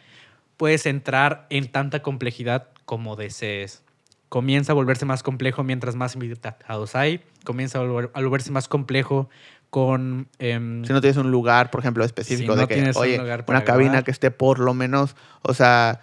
[0.57, 3.83] puedes entrar en tanta complejidad como desees.
[4.29, 7.23] Comienza a volverse más complejo mientras más invitados hay.
[7.45, 9.31] Comienza a, volver- a volverse más complejo
[9.71, 10.29] con...
[10.39, 13.03] em, Si no tienes un lugar, por ejemplo, específico Si de no que, tienes un
[13.03, 14.05] oye, una cabina grabar.
[14.05, 16.01] que esté por lo menos, o sea,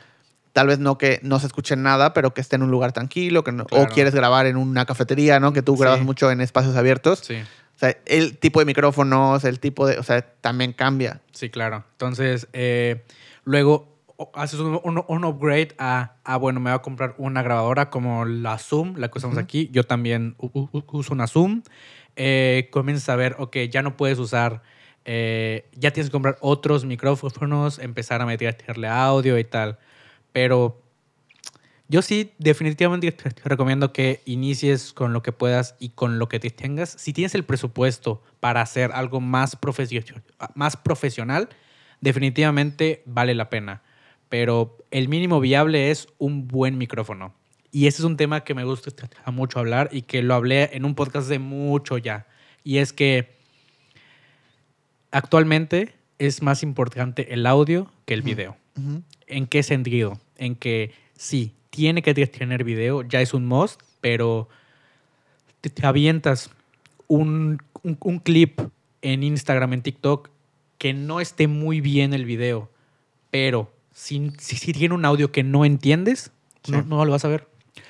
[0.55, 3.43] tal vez no que no se escuche nada, pero que esté en un lugar tranquilo,
[3.43, 5.51] que no- o quieres grabar en una cafetería, ¿no?
[5.51, 5.81] Que tú Sí.
[5.81, 7.19] grabas mucho en espacios abiertos.
[7.19, 7.35] sí.
[7.75, 11.19] O sea, el tipo de micrófonos, el tipo de, o sea, también cambia.
[11.33, 11.83] Sí, claro.
[11.91, 13.03] Entonces, eh,
[13.43, 13.89] luego
[14.33, 18.23] haces un, un- un upgrade a, ah, bueno, me voy a comprar una grabadora como
[18.23, 19.67] la Zoom, la que usamos aquí.
[19.73, 21.63] Yo también uso una Zoom.
[22.15, 24.61] Eh, comienzas a ver, ok, ya no puedes usar,
[25.03, 29.79] eh, ya tienes que comprar otros micrófonos, empezar a meterle audio y tal.
[30.35, 30.81] Pero
[31.87, 36.41] yo sí, definitivamente te recomiendo que inicies con lo que puedas y con lo que
[36.41, 36.89] te tengas.
[36.89, 40.03] Si tienes el presupuesto para hacer algo más, profesio-
[40.53, 41.47] más profesional,
[42.01, 43.81] definitivamente vale la pena.
[44.27, 47.33] Pero el mínimo viable es un buen micrófono.
[47.71, 48.91] Y ese es un tema que me gusta
[49.31, 52.27] mucho hablar y que lo hablé en un podcast de mucho ya.
[52.61, 53.37] Y es que
[55.11, 58.57] actualmente es más importante el audio que el video.
[59.27, 60.19] ¿En qué sentido?
[60.37, 64.47] En que sí, tiene que tener video, ya es un must, pero
[65.61, 66.49] te, te avientas
[67.07, 68.59] un, un- un clip
[69.01, 70.29] en Instagram, en TikTok,
[70.77, 72.69] que no esté muy bien el video,
[73.31, 76.31] pero si, si, si tiene un audio que no entiendes,
[76.67, 77.47] no, no lo vas a ver.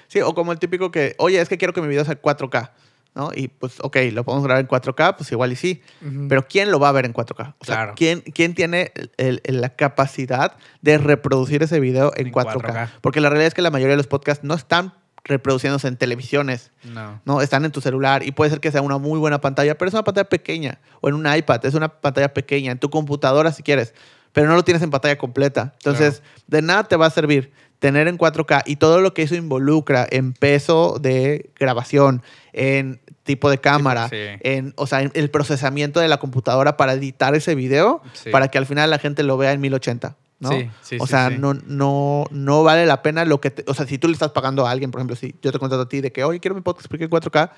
[0.08, 2.72] Sí, o como el típico que, oye, es que quiero que mi video sea 4K,
[3.16, 3.32] ¿no?
[3.34, 5.82] Y pues, ok, lo podemos grabar en 4K, pues igual y sí.
[6.30, 7.56] Pero ¿quién lo va a ver en 4K?
[7.58, 7.94] O sea, Claro.
[7.96, 12.54] ¿quién, ¿quién tiene el- el- la capacidad de reproducir ese video en, En 4K?
[12.62, 12.90] 4K.
[13.02, 14.94] Porque la realidad es que la mayoría de los podcasts no están
[15.24, 17.20] reproduciéndose en televisiones, No.
[17.26, 17.42] ¿no?
[17.42, 19.94] Están en tu celular y puede ser que sea una muy buena pantalla, pero es
[19.96, 20.80] una pantalla pequeña.
[21.02, 22.72] O en un iPad, es una pantalla pequeña.
[22.72, 23.96] En tu computadora, si quieres,
[24.34, 25.74] pero no lo tienes en pantalla completa.
[25.78, 29.36] Entonces, de nada te va a servir tener en 4K y todo lo que eso
[29.36, 32.22] involucra en peso de grabación,
[32.54, 34.16] en tipo de cámara, sí.
[34.42, 38.30] en, o sea, en el procesamiento de la computadora para editar ese video, Sí.
[38.30, 40.16] para que al final la gente lo vea en 1080.
[40.40, 40.50] ¿no?
[40.52, 41.38] Sí, sí, o sea, sí.
[41.40, 43.52] No, no, no vale la pena lo que...
[43.52, 45.60] te- o sea, si tú le estás pagando a alguien, por ejemplo, si yo te
[45.60, 47.52] contrato a ti de que, oye, quiero mi podcast porque en 4K,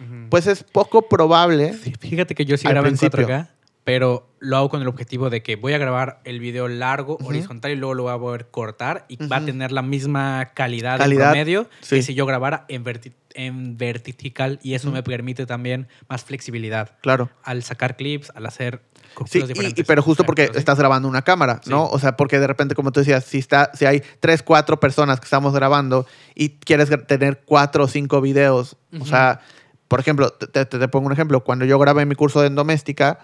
[0.00, 0.28] Ujú.
[0.30, 1.74] pues es poco probable.
[1.74, 3.26] Fí- Fíjate que yo sí grabo en principio.
[3.26, 3.48] 4K,
[3.84, 7.70] pero lo hago con el objetivo de que voy a grabar el video largo, horizontal,
[7.72, 11.26] y luego lo voy a poder cortar y va a tener la misma calidad, Calidad,
[11.28, 11.96] en promedio sí.
[11.96, 16.96] que si yo grabara en, verti- en vertical y eso me permite también más flexibilidad
[17.02, 17.30] Claro.
[17.44, 18.82] al sacar clips, al hacer
[19.28, 20.52] Sí, y- y, pero justo porque sí.
[20.54, 21.84] estás grabando una cámara, ¿no?
[21.86, 21.90] Sí.
[21.92, 25.20] O sea, porque de repente, como tú decías, si, está, si hay tres, cuatro personas
[25.20, 29.40] que estamos grabando y quieres tener cuatro o cinco videos, o sea,
[29.86, 31.44] por ejemplo, te, te- te pongo un ejemplo.
[31.44, 33.18] Cuando yo grabé mi curso de doméstica.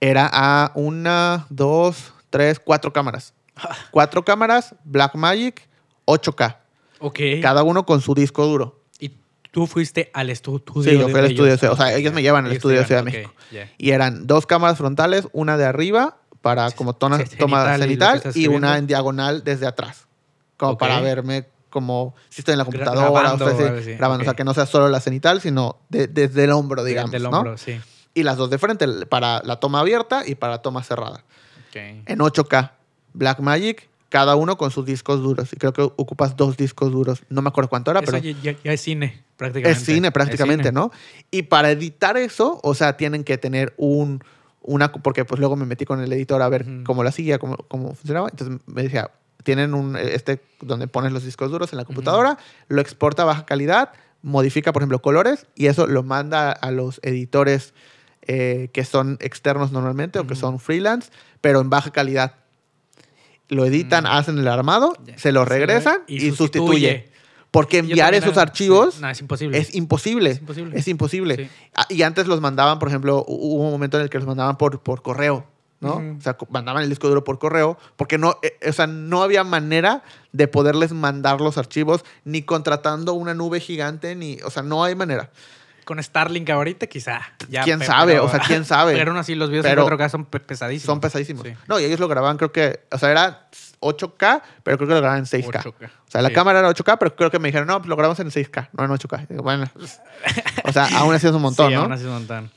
[0.00, 3.34] Era a una, dos, tres, cuatro cámaras.
[3.90, 5.68] Cuatro cámaras, Blackmagic,
[6.06, 6.56] 8K.
[7.00, 7.18] Ok.
[7.42, 8.80] Cada uno con su disco duro.
[8.98, 9.12] Y
[9.50, 10.62] tú fuiste al estudio.
[10.82, 11.52] Sí, yo fui al estudio.
[11.54, 11.64] ellos.
[11.70, 13.34] O sea, ellos me llevan al estudio de Ciudad de México.
[13.78, 16.98] Y eran dos cámaras frontales, una de arriba para Sí, como sí,
[17.36, 20.06] toma cenital cenital y una en diagonal desde atrás.
[20.56, 24.22] Como para verme como si estoy en la computadora grabando o algo así, grabando.
[24.22, 27.10] O sea, que no sea solo la cenital, sino de- desde el hombro, digamos.
[27.12, 27.30] Del ¿no?
[27.30, 27.78] hombro, sí.
[28.14, 31.24] Y las dos de frente, para la toma abierta y para toma cerrada.
[31.72, 32.72] En 8K,
[33.14, 35.52] Blackmagic, cada uno con sus discos duros.
[35.52, 37.22] Y creo que ocupas dos discos duros.
[37.28, 39.78] No me acuerdo cuánto era, Eso pero ya, ya- es cine, prácticamente.
[39.80, 40.72] es cine prácticamente, cine.
[40.72, 40.90] ¿no?
[41.30, 44.22] Y para editar eso, o sea, tienen que tener un
[44.62, 47.56] una porque pues luego me metí con el editor a ver cómo lo hacía, cómo,
[47.68, 48.28] cómo funcionaba.
[48.30, 49.10] Entonces me decía,
[49.42, 52.36] tienen un este donde pones los discos duros en la computadora,
[52.68, 53.92] lo exporta a baja calidad,
[54.22, 57.72] modifica, por ejemplo, colores y eso lo manda a los editores
[58.32, 61.10] eh, que son externos normalmente o que son freelance,
[61.40, 62.34] pero en baja calidad.
[63.48, 64.06] Lo editan, Mm.
[64.06, 65.18] hacen el armado, Ya.
[65.18, 66.36] se lo regresan y y, sustituye.
[66.36, 67.10] sustituye.
[67.50, 69.58] Porque enviar esos era- archivos sí, no, es imposible.
[69.58, 70.30] es imposible.
[70.30, 70.78] Es imposible.
[70.78, 71.36] Es imposible.
[71.36, 71.48] Sí.
[71.74, 74.26] Ah, Y antes los mandaban, por ejemplo, hu- hubo un momento en el que los
[74.28, 75.44] mandaban por, por correo,
[75.80, 75.94] ¿no?
[75.96, 76.16] Ujú.
[76.16, 79.42] O sea, mandaban el disco duro por correo, porque no, eh, o sea, no había
[79.42, 84.84] manera de poderles mandar los archivos, ni contratando una nube gigante, ni, o sea, no
[84.84, 85.30] hay manera.
[85.84, 87.20] Con Starlink ahorita quizá.
[87.48, 88.18] Ya, ¿Quién sabe?
[88.20, 88.92] O sea, ¿quién sabe?
[88.94, 90.86] Pero aún así los videos Pero en 4K son pe- pesadísimos.
[90.86, 91.46] Son pesadísimos.
[91.46, 91.52] Sí.
[91.68, 93.48] No, y ellos lo grababan, creo que, o sea, era
[93.80, 95.62] 8K, pero creo que lo grababan en 6K.
[95.62, 95.86] 8K.
[95.86, 96.34] O sea, la Sí.
[96.34, 98.84] cámara era 8K, pero creo que me dijeron, no, pues lo grabamos en 6K, no
[98.84, 99.26] en 8K.
[99.28, 99.70] Digo, bueno,
[100.64, 101.82] o sea, aún así es un montón, sí, ¿no?
[101.82, 102.50] aún así es un montón.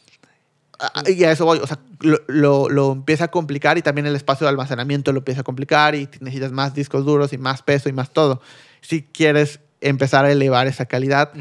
[0.80, 4.06] Ah, Y a eso voy, o sea, lo, lo- lo empieza a complicar y también
[4.06, 7.62] el espacio de almacenamiento lo empieza a complicar y necesitas más discos duros y más
[7.62, 8.42] peso y más todo.
[8.82, 11.32] Si quieres empezar a elevar esa calidad.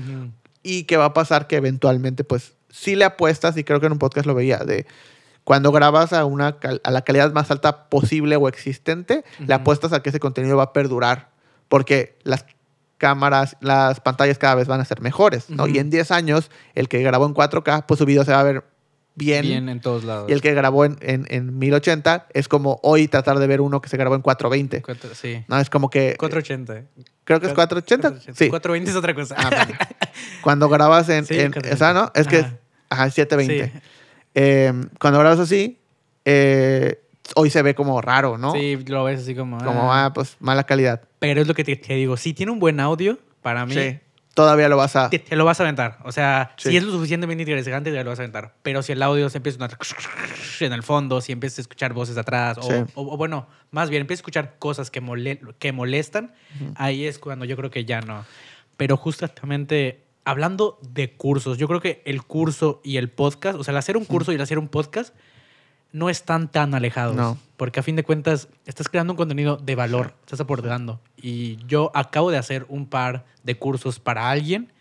[0.63, 3.93] Y qué va a pasar que eventualmente, pues, si le apuestas, y creo que en
[3.93, 4.87] un podcast lo veía, de
[5.45, 9.93] cuando grabas a, una, cal- a la calidad más alta posible o existente, le apuestas
[9.93, 11.31] a que ese contenido va a perdurar,
[11.69, 12.45] porque las
[12.99, 15.67] cámaras, las pantallas cada vez van a ser mejores, ¿no?
[15.67, 18.45] Y en 10 años, el que grabó en 4K, pues su video se va a
[18.45, 18.65] ver
[19.15, 20.31] bien Bien en todos lados.
[20.31, 23.81] y el que grabó en, en, en 1080 es como hoy tratar de ver uno
[23.81, 24.83] que se grabó en 420.
[24.83, 25.45] Cuatro- sí.
[25.49, 26.17] No, es como que...
[26.19, 26.85] 480.
[27.25, 28.21] creo que es 480.
[28.35, 28.49] Sí.
[28.49, 29.35] 420 es otra cosa.
[29.39, 29.67] Ah.
[30.43, 31.27] Cuando grabas en...
[31.27, 31.75] Sí, en 480.
[31.75, 32.13] o sea, ¿no?
[32.15, 32.39] Es que...
[32.39, 32.59] Ajá.
[32.91, 33.73] Ajá, 720.
[33.73, 33.87] Sí.
[34.35, 35.79] Eh, cuando grabas así,
[36.27, 37.01] eh,
[37.37, 38.53] hoy se ve como raro, ¿no?
[38.53, 39.59] Sí, lo ves así como.
[39.59, 40.07] Como, ah.
[40.07, 41.03] ah, pues, mala calidad.
[41.19, 42.17] Pero es lo que te, te digo.
[42.17, 43.99] Si tiene un buen audio, para mí, Sí.
[44.35, 45.11] Todavía lo vas a...
[45.11, 45.99] te, te lo vas a aventar.
[46.05, 46.71] O sea, Sí.
[46.71, 48.55] si es lo suficientemente interesante, te lo vas a aventar.
[48.63, 49.79] Pero si el audio se empieza a sonar
[50.61, 52.73] en el fondo, si empiezas a escuchar voces atrás, o, Sí.
[52.95, 56.35] o- o bueno, más bien empiezas a escuchar cosas que, mole- que molestan,
[56.77, 58.25] ahí es cuando yo creo que ya no.
[58.79, 63.73] Pero justamente hablando de cursos, yo creo que el curso y el podcast, o sea,
[63.73, 65.15] el hacer un curso y el hacer un podcast,
[65.93, 67.15] no están tan alejados.
[67.17, 67.39] No.
[67.57, 71.01] Porque a fin de cuentas, estás creando un contenido de valor, estás aportando.
[71.17, 74.73] Y yo acabo de hacer un par de cursos para alguien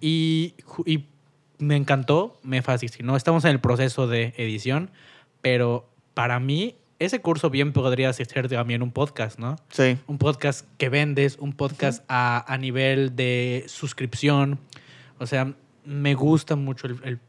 [0.00, 0.54] y,
[0.84, 1.04] y
[1.58, 3.16] me encantó, me fascinó.
[3.16, 4.90] Estamos en el proceso de edición,
[5.42, 9.56] pero para mí ese curso bien podría ser también un podcast, ¿no?
[9.70, 9.98] Sí.
[10.06, 14.58] Un podcast que vendes, un podcast a, a nivel de suscripción.
[15.18, 15.52] O sea,
[15.84, 17.20] me gusta mucho el, el-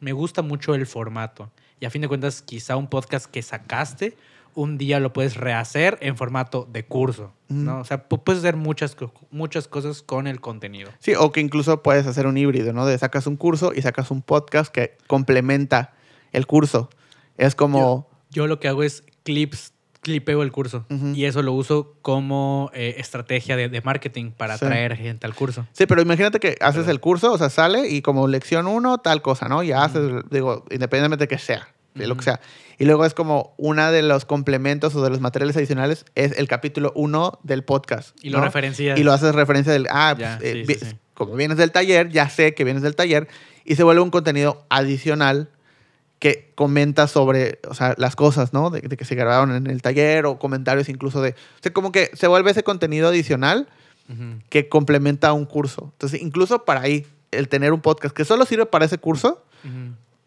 [0.00, 1.50] me gusta mucho el formato.
[1.80, 4.16] Y a fin de cuentas, quizá un podcast que sacaste,
[4.54, 7.32] un día lo puedes rehacer en formato de curso.
[7.48, 7.80] ¿no?
[7.80, 8.96] O sea, pu- puedes hacer muchas,
[9.30, 10.90] muchas cosas con el contenido.
[10.98, 12.86] Sí, o que incluso puedes hacer un híbrido, ¿no?
[12.86, 15.92] De sacas un curso y sacas un podcast que complementa
[16.32, 16.88] el curso.
[17.36, 18.08] Es como...
[18.30, 19.72] Yo lo que hago es clips,
[20.06, 20.86] clipeo el curso.
[21.14, 24.64] Y eso lo uso como eh, estrategia de, de marketing para Sí.
[24.64, 25.66] atraer gente al curso.
[25.72, 29.20] Sí, pero imagínate que haces el curso, o sea, sale y como lección uno, tal
[29.20, 29.64] cosa, ¿no?
[29.64, 32.40] Y haces, digo, independientemente de que sea, de lo que sea.
[32.78, 36.46] Y luego es como una de los complementos o de los materiales adicionales es el
[36.46, 38.16] capítulo uno del podcast.
[38.22, 38.98] Y lo referencias.
[38.98, 40.96] Y lo haces referencia del, ah, Ya, pues, eh, sí, sí.
[41.14, 43.26] como vienes del taller, ya sé que vienes del taller,
[43.64, 45.48] y se vuelve un contenido adicional
[46.18, 48.70] que comenta sobre, o sea, las cosas, ¿no?
[48.70, 51.30] De, de que se grabaron en el taller o comentarios incluso de...
[51.30, 53.68] O sea, como que se vuelve ese contenido adicional
[54.48, 55.90] que complementa un curso.
[55.94, 59.44] Entonces, incluso para ahí, el tener un podcast que solo sirve para ese curso,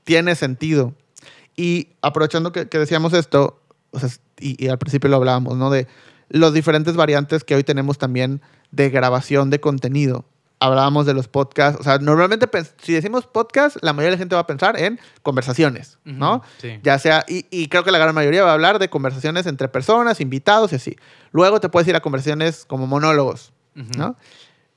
[0.03, 0.93] tiene sentido.
[1.55, 3.61] Y aprovechando que, que decíamos esto,
[3.91, 4.09] o sea,
[4.39, 5.69] y, y al principio lo hablábamos, ¿no?
[5.69, 5.87] De
[6.29, 10.25] los diferentes variantes que hoy tenemos también de grabación de contenido.
[10.59, 12.47] Hablábamos de los podcasts, o sea, normalmente
[12.81, 16.41] si decimos podcast, la mayoría de la gente va a pensar en conversaciones, ¿no?
[16.57, 16.79] Sí.
[16.83, 19.69] Ya sea, y, y creo que la gran mayoría va a hablar de conversaciones entre
[19.69, 20.97] personas, invitados y así.
[21.31, 23.53] Luego te puedes ir a conversaciones como monólogos.
[23.97, 24.15] ¿no?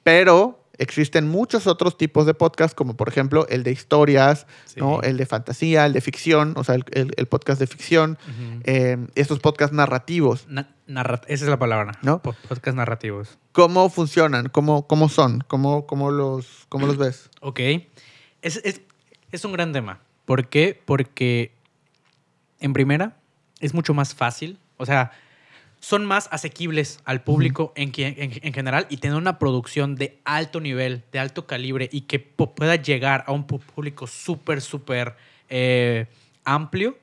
[0.02, 4.80] Pero existen muchos otros tipos de podcast, como por ejemplo el de historias, Sí.
[4.80, 5.00] ¿no?
[5.02, 8.18] el de fantasía, el de ficción, o sea, el, el- el podcast de ficción,
[8.64, 10.46] eh, estos podcasts narrativos.
[10.48, 11.92] Na- narra- esa es la palabra.
[12.02, 12.20] ¿No?
[12.22, 13.38] Po- Podcast narrativos.
[13.52, 14.48] ¿Cómo funcionan?
[14.48, 15.44] ¿Cómo, cómo son?
[15.46, 17.30] ¿Cómo, cómo los, cómo los ves?
[17.40, 17.60] Ok.
[18.40, 18.80] Es, es-
[19.30, 20.00] es un gran tema.
[20.24, 20.80] ¿Por qué?
[20.84, 21.52] Porque
[22.60, 23.16] en primera
[23.60, 24.58] es mucho más fácil.
[24.76, 25.12] O sea,
[25.82, 30.60] son más asequibles al público en, en, en general y tener una producción de alto
[30.60, 35.16] nivel, de alto calibre y que pueda llegar a un público súper, súper
[35.48, 36.06] eh,
[36.44, 36.96] amplio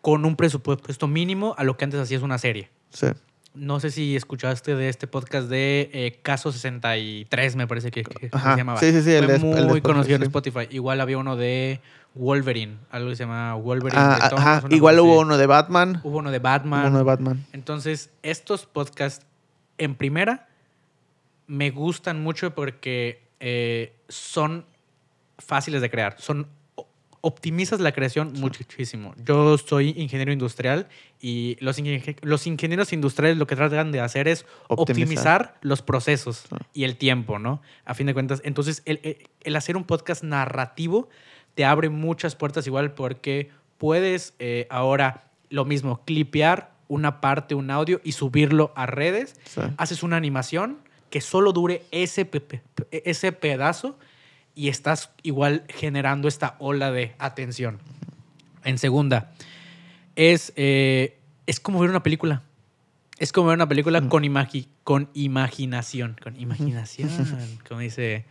[0.00, 2.70] con un presupuesto mínimo a lo que antes hacías una serie.
[2.90, 3.06] Sí.
[3.54, 8.30] No sé si escuchaste de este podcast de eh, Caso 63, me parece que, se
[8.56, 8.78] llamaba.
[8.80, 10.26] Sí, sí, sí, el Fue de- el de muy Spotify, conocido en sí.
[10.26, 10.68] Spotify.
[10.70, 11.80] Igual había uno de
[12.14, 14.00] Wolverine, algo que se llama Wolverine.
[14.02, 14.62] Ah, Returns, ajá.
[14.66, 16.00] una Igual hubo uno de Batman.
[16.04, 16.86] Hubo uno de Hubo Batman.
[16.86, 17.46] uno de Batman.
[17.52, 19.26] Entonces, estos podcasts,
[19.78, 20.48] en primera,
[21.46, 24.64] me gustan mucho porque eh, son
[25.38, 26.14] fáciles de crear.
[26.18, 26.46] Son
[27.22, 29.14] optimizas la creación muchísimo.
[29.24, 30.88] Yo soy ingeniero industrial
[31.20, 35.02] y los, inge- los ingenieros industriales lo que tratan de hacer es Optimizar.
[35.04, 37.60] optimizar, los procesos y el tiempo, ¿no?
[37.84, 39.18] A fin de cuentas, entonces el,
[39.54, 41.08] hacer un podcast narrativo
[41.54, 47.70] te abre muchas puertas igual porque puedes eh, ahora lo mismo, clipear una parte, un
[47.70, 49.36] audio y subirlo a redes.
[49.44, 49.60] Sí.
[49.76, 50.78] Haces una animación
[51.10, 52.62] que solo dure ese, pe-
[52.92, 53.98] ese pedazo
[54.54, 57.78] y estás igual generando esta ola de atención.
[58.64, 59.32] En segunda,
[60.16, 62.42] es, eh, es como ver una película.
[63.18, 66.16] Es como ver una película con, imagi- con imaginación.
[66.22, 67.08] Con imaginación,
[67.68, 68.24] como dice.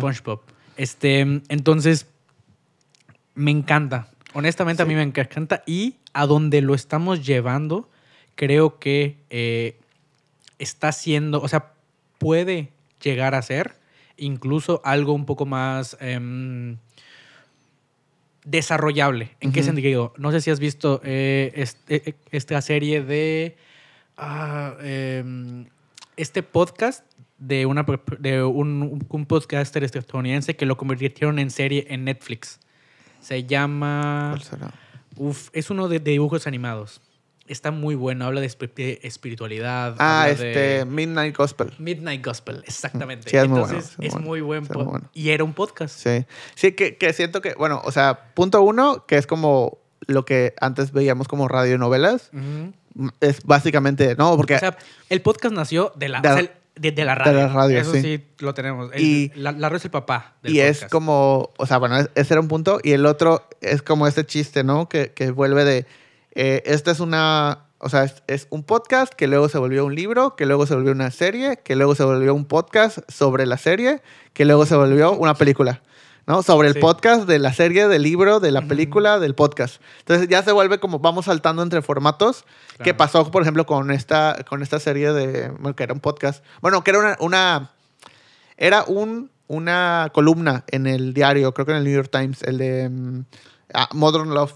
[0.00, 0.40] SpongeBob.
[0.76, 2.06] Este, entonces,
[3.34, 4.08] me encanta.
[4.34, 5.62] Honestamente, a mí me encanta.
[5.66, 7.90] Y a donde lo estamos llevando,
[8.34, 9.78] creo que eh,
[10.58, 11.72] está siendo, o sea,
[12.18, 12.70] puede
[13.02, 13.76] llegar a ser
[14.20, 16.76] incluso algo un poco más em,
[18.44, 19.36] desarrollable.
[19.40, 20.12] ¿En qué sentido?
[20.16, 23.56] No sé si has visto eh, este- esta serie de
[24.16, 25.66] ah, em,
[26.16, 27.04] este podcast
[27.38, 27.84] de, una,
[28.18, 32.60] de un, un podcaster estadounidense que lo convirtieron en serie en Netflix.
[33.20, 34.28] Se llama...
[34.30, 34.74] ¿Cuál será?
[35.16, 37.02] Uf, es uno de, de dibujos animados.
[37.50, 39.96] Está muy bueno, habla de esp- de espiritualidad.
[39.98, 41.72] Ah, este, de Midnight Gospel.
[41.78, 43.28] Midnight Gospel, exactamente.
[43.30, 45.10] Sí, es muy bueno, Entonces, es muy es bueno, muy buen sí, es muy bueno.
[45.14, 45.98] Y era un podcast.
[45.98, 46.24] Sí.
[46.54, 50.54] Sí, que, que siento que, bueno, o sea, punto uno, que es como lo que
[50.60, 52.30] antes veíamos como radionovelas.
[52.32, 53.10] Ujú.
[53.20, 54.36] Es básicamente, ¿no?
[54.36, 54.76] Porque O sea,
[55.08, 57.32] el podcast nació de la, De o la- sea, el- de, de la radio.
[57.34, 58.00] la radio, Eso sí.
[58.00, 58.90] sí, lo tenemos.
[58.94, 61.98] El- Y- la, la radio es el papá del y es como, o sea, bueno,
[61.98, 62.80] es- ese era un punto.
[62.82, 64.88] Y el otro es como este chiste, ¿no?
[64.88, 65.86] Que, que vuelve de,
[66.34, 69.94] eh, esta es una, o sea, es, es un podcast que luego se volvió un
[69.94, 73.56] libro, que luego se volvió una serie, que luego se volvió un podcast sobre la
[73.58, 74.02] serie,
[74.32, 75.82] que luego se volvió una película.
[76.26, 76.44] ¿no?
[76.44, 76.80] Sobre el Sí.
[76.80, 78.68] podcast, de la serie, del libro, de la Ujú.
[78.68, 79.82] película, del podcast.
[80.00, 82.44] Entonces ya se vuelve como vamos saltando entre formatos.
[82.68, 82.84] Claro.
[82.84, 86.44] ¿Qué pasó, por ejemplo, con esta, con esta serie de, bueno, que era un podcast?
[86.60, 87.70] Bueno, que era una, una
[88.56, 92.58] era un, una columna en el diario, creo que en el New York Times, el
[92.58, 93.24] de
[93.74, 94.54] ah, Modern Love,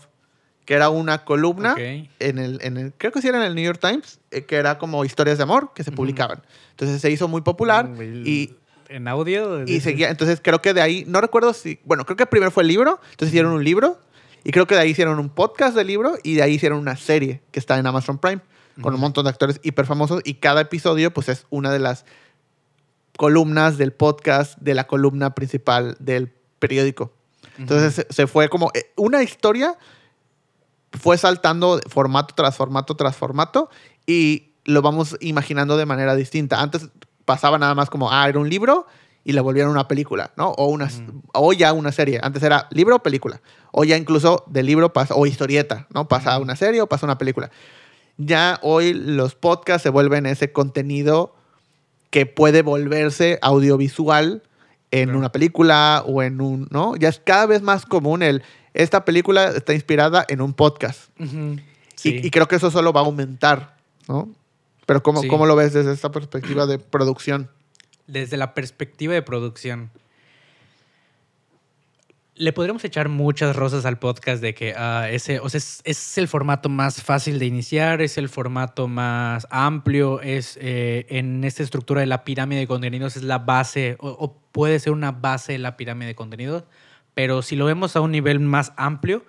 [0.65, 1.79] que era una columna Ok.
[1.81, 4.57] en, el, en el, creo que sí era en el New York Times, eh, que
[4.57, 6.43] era como historias de amor que se publicaban.
[6.71, 8.57] Entonces se hizo muy popular Mm, el- y,
[8.89, 9.65] En audio.
[9.67, 12.63] y seguía, entonces creo que de ahí, no recuerdo si, bueno, creo que primero fue
[12.63, 13.99] el libro, entonces hicieron un libro
[14.43, 16.97] y creo que de ahí hicieron un podcast del libro y de ahí hicieron una
[16.97, 18.41] serie que está en Amazon Prime
[18.81, 19.01] con un Ujú.
[19.03, 22.05] montón de actores hiper famosos y cada episodio pues es una de las
[23.17, 27.13] columnas del podcast de la columna principal del periódico.
[27.59, 29.77] Entonces se, se fue como eh, una historia
[30.99, 33.69] fue saltando de formato tras formato tras formato
[34.07, 36.61] y lo vamos imaginando de manera distinta.
[36.61, 36.89] Antes
[37.25, 38.87] pasaba nada más como, ah, era un libro
[39.25, 40.51] y le volvieron una película, ¿no?
[40.51, 40.91] O, una,
[41.33, 42.21] o ya una serie.
[42.23, 43.41] Antes era libro o película.
[43.73, 46.09] O ya incluso del libro pasa, o historieta, ¿no?
[46.09, 47.51] Pasa a una serie o pasa a una película.
[48.17, 51.35] Ya hoy los podcasts se vuelven ese contenido
[52.11, 54.43] que puede volverse audiovisual
[54.91, 55.19] en Claro.
[55.19, 56.95] una película o en un, ¿no?
[56.95, 61.09] Ya es cada vez más común el, esta película está inspirada en un podcast.
[61.19, 61.61] Y-
[61.97, 62.21] Sí.
[62.23, 63.77] Y, creo que eso solo va a aumentar,
[64.09, 64.29] ¿no?
[64.85, 65.29] Pero ¿cómo, Sí.
[65.29, 67.49] ¿cómo lo ves desde esta perspectiva de producción?
[68.07, 69.91] desde la perspectiva de producción,
[72.37, 76.19] le podríamos echar muchas rosas al podcast de que ah, ese, o sea, es, es
[76.19, 81.63] el formato más fácil de iniciar, es el formato más amplio, es eh, en esta
[81.63, 85.53] estructura de la pirámide de contenidos, es la base, o, o puede ser una base
[85.53, 86.65] de la pirámide de contenidos,
[87.15, 89.25] pero si lo vemos a un nivel más amplio,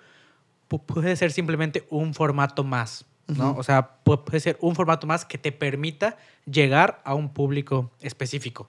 [0.68, 3.50] pu- puede ser simplemente un formato más, ¿no?
[3.52, 3.60] Ujú.
[3.60, 6.16] O sea, pu- puede ser un formato más que te permita
[6.50, 8.68] llegar a un público específico,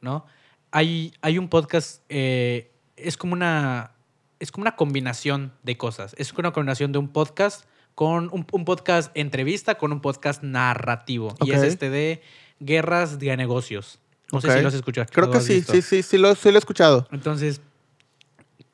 [0.00, 0.24] ¿no?
[0.70, 3.92] Hay, hay un podcast, eh, es como una,
[4.38, 6.14] es como una combinación de cosas.
[6.18, 7.64] Es una combinación de un podcast
[7.94, 11.34] con un, un podcast entrevista con un podcast narrativo.
[11.44, 12.22] Y es este de
[12.60, 13.98] Guerras de Negocios.
[14.30, 14.54] No sé Ok.
[14.56, 15.06] si lo has escuchado.
[15.10, 15.72] Creo que sí, visto.
[15.72, 17.08] sí, sí, sí lo, sí lo he escuchado.
[17.10, 17.60] Entonces,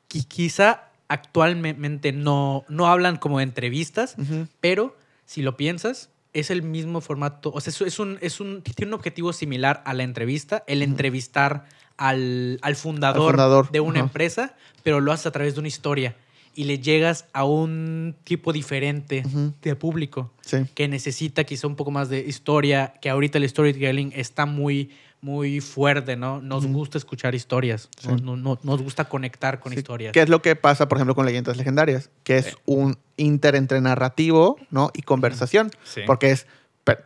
[0.07, 4.15] quizá actualmente no, no hablan como de entrevistas,
[4.59, 4.95] pero
[5.25, 7.51] si lo piensas, es el mismo formato.
[7.53, 11.65] O sea, es, un, es un, tiene un objetivo similar a la entrevista, el entrevistar
[11.97, 16.15] al, al fundador, fundador, de una empresa, pero lo haces a través de una historia.
[16.57, 19.23] y le llegas a un tipo diferente
[19.61, 20.57] de público Sí.
[20.73, 24.89] que necesita quizá un poco más de historia, que ahorita el storytelling está muy,
[25.25, 26.39] muy fuerte, ¿no?
[26.39, 28.07] Nos gusta escuchar historias, Sí.
[28.09, 30.13] no- no- no- nos gusta conectar con Sí, historias.
[30.13, 32.11] ¿Qué es lo que pasa, por ejemplo, con leyendas legendarias?
[32.23, 32.51] Que es Sí.
[32.65, 34.91] un inter entre narrativo ¿no?
[34.93, 35.71] y conversación.
[35.83, 36.01] Sí.
[36.05, 36.45] Porque es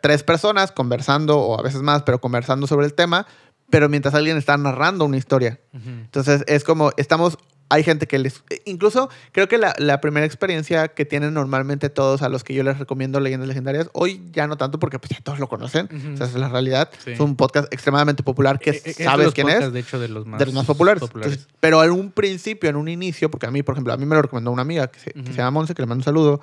[0.02, 3.26] tres personas conversando, o a veces más, pero conversando sobre el tema,
[3.70, 5.58] pero mientras alguien está narrando una historia.
[5.74, 7.38] Entonces es como, estamos,
[7.70, 12.22] hay gente que les, incluso creo que la, la primera experiencia que tienen normalmente todos
[12.24, 15.20] a los que yo les recomiendo leyendas legendarias, hoy ya no tanto porque pues ya
[15.24, 16.14] todos lo conocen, Ujú.
[16.14, 17.12] o sea, esa es la realidad, Sí.
[17.12, 20.00] es un podcast extremadamente popular que Eh, eh, de sabes quién podcasts, es De hecho,
[20.00, 21.02] de los más, de los más populares.
[21.04, 24.06] Entonces, pero en un principio, en un inicio, porque a mí, por ejemplo, a mí
[24.06, 25.32] me lo recomendó una amiga que se, que Ujú.
[25.32, 26.42] se llama Monse, que le mando un saludo.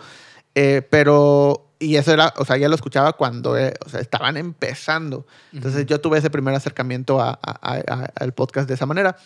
[0.58, 4.38] eh, pero, y eso era, o sea, ya lo escuchaba cuando eh, o sea, estaban
[4.38, 5.26] empezando.
[5.52, 5.88] Entonces, Ujú.
[5.90, 9.16] yo tuve ese primer acercamiento a- a- a- a- al podcast de esa manera.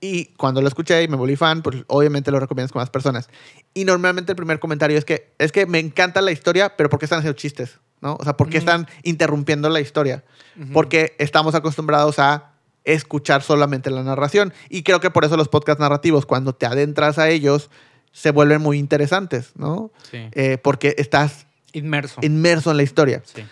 [0.00, 3.28] Y cuando lo escuché y me volví fan, pues obviamente lo recomiendas con más personas.
[3.74, 6.98] Y normalmente el primer comentario es que es que me encanta la historia, pero ¿por
[6.98, 7.78] qué están haciendo chistes?
[8.00, 8.16] ¿No?
[8.18, 8.66] O sea, ¿por qué Ujú.
[8.66, 10.24] están interrumpiendo la historia?
[10.58, 10.72] Ujú.
[10.72, 12.52] Porque estamos acostumbrados a
[12.84, 14.54] escuchar solamente la narración.
[14.70, 17.68] Y creo que por eso los podcasts narrativos, cuando te adentras a ellos,
[18.12, 19.92] se vuelven muy interesantes, ¿no?
[20.10, 20.16] Sí.
[20.32, 22.20] Eh, porque estás Inmerso.
[22.22, 23.22] inmerso en la historia.
[23.26, 23.44] Sí.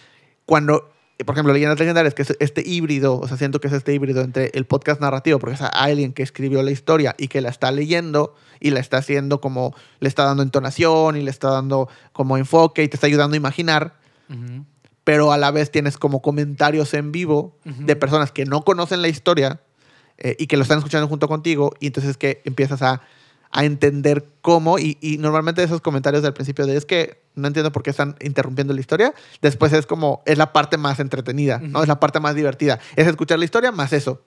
[0.47, 0.91] Cuando,
[1.25, 4.23] por ejemplo, Leyendas Legendarias, que es este híbrido, o sea, siento que es este híbrido
[4.23, 7.49] entre el podcast narrativo, porque es a alguien que escribió la historia y que la
[7.49, 11.89] está leyendo y la está haciendo como, le está dando entonación y le está dando
[12.13, 13.95] como enfoque y te está ayudando a imaginar
[15.09, 19.09] pero a la vez tienes como comentarios en vivo de personas que no conocen la
[19.09, 19.63] historia
[20.19, 23.01] eh, y que lo están escuchando junto contigo y entonces que empiezas a,
[23.51, 27.73] a entender cómo y, y normalmente esos comentarios del principio de es que no entiendo
[27.73, 31.83] por qué están interrumpiendo la historia, después es como, es la parte más entretenida, ¿no?
[31.83, 34.23] Es la parte más divertida, es escuchar la historia más eso.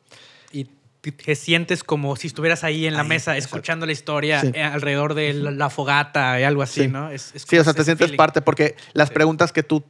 [0.52, 0.70] Y
[1.02, 3.58] te- te sientes como si estuvieras ahí en la Ahí, mesa exacto.
[3.58, 4.52] escuchando la historia Sí.
[4.54, 6.88] eh, alrededor de la, la fogata y algo así, Sí.
[6.88, 7.10] ¿no?
[7.12, 8.18] Es, es Sí, o sea, te sientes feeling.
[8.18, 9.14] parte porque las Sí.
[9.16, 9.84] preguntas que tú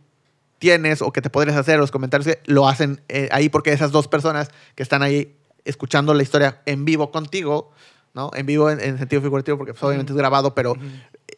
[0.60, 3.92] tienes o que te podrías hacer, los comentarios que lo hacen eh, ahí porque esas
[3.92, 7.72] dos personas que están ahí escuchando la historia en vivo contigo,
[8.14, 8.32] ¿no?
[8.34, 10.76] En vivo en, en sentido figurativo porque pues, obviamente es grabado, pero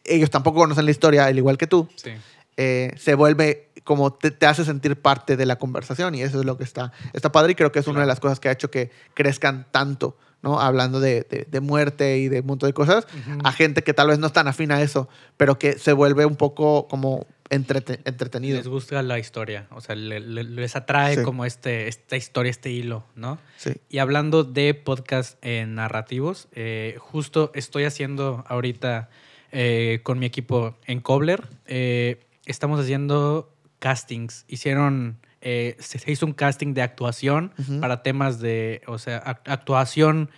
[0.04, 2.10] ellos tampoco conocen la historia, al igual que tú, Sí.
[2.56, 6.46] eh, se vuelve como te, te hace sentir parte de la conversación y eso es
[6.46, 8.52] lo que está, está padre y creo que es una de las cosas que ha
[8.52, 10.58] hecho que crezcan tanto, ¿no?
[10.60, 13.06] Hablando de, de- de muerte y de un montón de cosas,
[13.42, 16.24] a gente que tal vez no es tan afín a eso, pero que se vuelve
[16.26, 18.56] un poco como entrete- entretenido.
[18.58, 21.22] Les gusta la historia, o sea, le- le- les atrae Sí.
[21.22, 23.38] como este, esta historia, este hilo, ¿no?
[23.56, 23.72] Sí.
[23.88, 29.08] Y hablando de podcast eh, narrativos, eh, justo estoy haciendo ahorita
[29.56, 34.44] eh, con mi equipo en Kobler, eh, estamos haciendo castings.
[34.48, 40.30] Hicieron, se, se hizo un casting de actuación para temas de, o sea, ac- actuación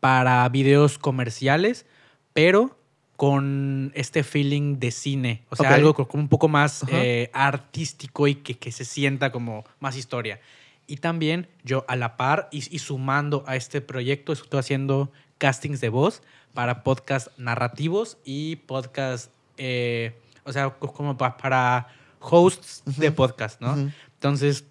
[0.00, 1.86] para videos comerciales,
[2.32, 2.75] pero
[3.16, 5.74] con este feeling de cine, o sea, Ok.
[5.74, 7.02] algo co- como un poco más Ajá.
[7.02, 10.40] eh, artístico y que, que se sienta como más historia.
[10.86, 15.80] Y también yo a la par y, y sumando a este proyecto estoy haciendo castings
[15.80, 16.22] de voz
[16.54, 20.14] para podcast narrativos y podcast, eh,
[20.44, 21.88] o sea, co- como pa- para
[22.20, 23.16] hosts de Ujú.
[23.16, 23.72] podcast, ¿no?
[23.72, 23.90] Ujú.
[24.14, 24.64] Entonces,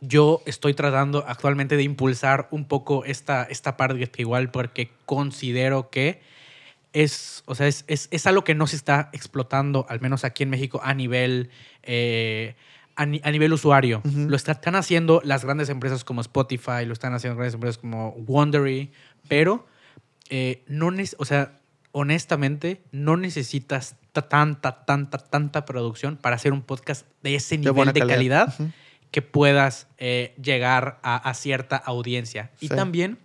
[0.00, 6.20] yo estoy tratando actualmente de impulsar un poco esta, esta parte igual porque considero que
[6.94, 10.44] es, o sea, es, es, es algo que no se está explotando, al menos aquí
[10.44, 11.50] en México, a nivel,
[11.82, 12.54] eh,
[12.96, 14.00] a, ni- a nivel usuario.
[14.04, 18.10] Lo está- están haciendo las grandes empresas como Spotify, lo están haciendo grandes empresas como
[18.10, 18.92] Wondery,
[19.28, 19.66] pero
[20.30, 21.58] eh, no o sea,
[21.92, 27.74] honestamente, no necesitas ta- tanta, tanta, tanta producción para hacer un podcast de ese nivel
[27.92, 28.54] de calidad.
[29.10, 32.50] que puedas eh, llegar a, a cierta audiencia.
[32.60, 33.18] Y también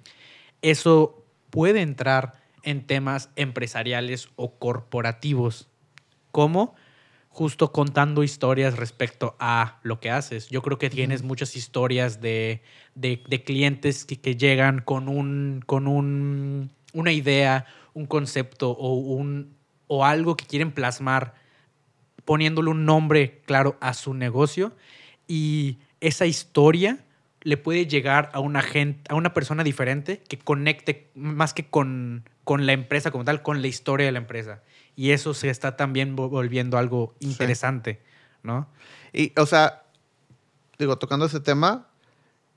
[0.62, 5.68] eso puede entrar en temas empresariales o corporativos,
[6.32, 6.76] como
[7.30, 10.50] justo contando historias respecto a lo que haces.
[10.50, 12.62] Yo creo que tienes muchas historias de,
[12.96, 18.94] de- de clientes que, que llegan con, un, con un, una idea, un concepto o,
[18.94, 19.56] un,
[19.88, 21.34] o algo que quieren plasmar
[22.26, 24.76] poniéndole un nombre claro a su negocio.
[25.28, 27.06] Y esa historia
[27.42, 32.24] le puede llegar a una gente, a una persona diferente que conecte más que con,
[32.50, 34.64] con la empresa como tal, con la historia de la empresa.
[34.96, 37.28] Y eso se está también vo- volviendo algo Sí.
[37.28, 38.02] interesante,
[38.42, 38.68] ¿no?
[39.14, 39.84] Y, o sea,
[40.80, 41.86] digo, tocando ese tema,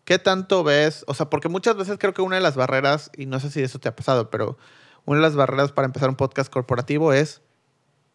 [0.07, 1.05] ¿qué tanto ves?
[1.09, 3.61] O sea, porque muchas veces creo que una de las barreras, y no sé si
[3.61, 4.57] eso te ha pasado, pero
[5.05, 7.43] una de las barreras para empezar un podcast corporativo es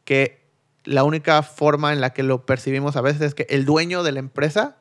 [0.03, 0.41] que
[0.84, 4.13] la única forma en la que lo percibimos a veces es que el dueño de
[4.13, 4.78] la empresa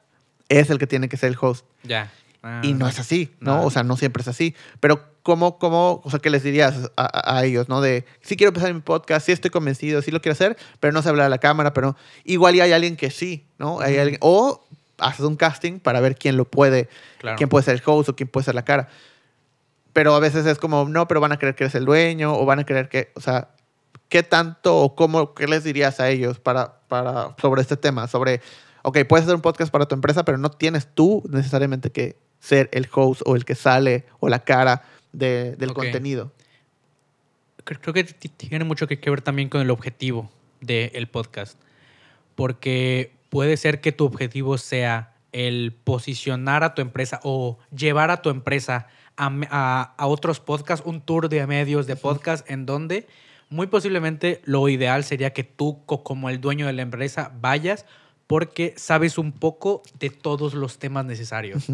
[0.48, 1.66] es el que tiene que ser el host.
[1.82, 2.10] Ya.
[2.48, 3.56] Ah, y no es así, ¿no?
[3.56, 3.64] no.
[3.64, 4.54] O sea, no siempre es así.
[4.78, 7.80] Pero ¿cómo, cómo, o sea, qué les dirías a, a ellos, ¿no?
[7.80, 11.02] De, sí quiero empezar mi podcast, sí estoy convencido, sí lo quiero hacer, pero no
[11.02, 13.80] sé hablar a la cámara, pero igual y hay alguien que sí, ¿no?
[13.80, 14.64] Hay alguien, o
[14.98, 16.88] haces un casting para ver quién lo puede,
[17.18, 17.36] Claro.
[17.36, 18.88] quién puede ser el host o quién puede ser la cara.
[19.92, 22.44] Pero a veces es como, no, pero van a creer que eres el dueño o
[22.44, 23.48] van a creer que, o sea,
[24.08, 28.06] ¿qué tanto o cómo, qué les dirías a ellos para, para, sobre este tema?
[28.06, 28.40] Sobre,
[28.82, 32.16] ok, puedes hacer un podcast para tu empresa, pero no tienes tú necesariamente que
[32.46, 34.82] ser el host o el que sale o la cara
[35.12, 36.32] de- del contenido.
[37.64, 40.30] Creo que tiene mucho que ver también con el objetivo
[40.60, 41.58] del podcast.
[42.36, 48.22] Porque puede ser que tu objetivo sea el posicionar a tu empresa o llevar a
[48.22, 48.86] tu empresa
[49.16, 53.06] a, a- a otros podcasts, un tour de medios de podcast en donde
[53.50, 57.84] muy posiblemente lo ideal sería que tú co- como el dueño de la empresa vayas
[58.26, 61.64] porque sabes un poco de todos los temas necesarios.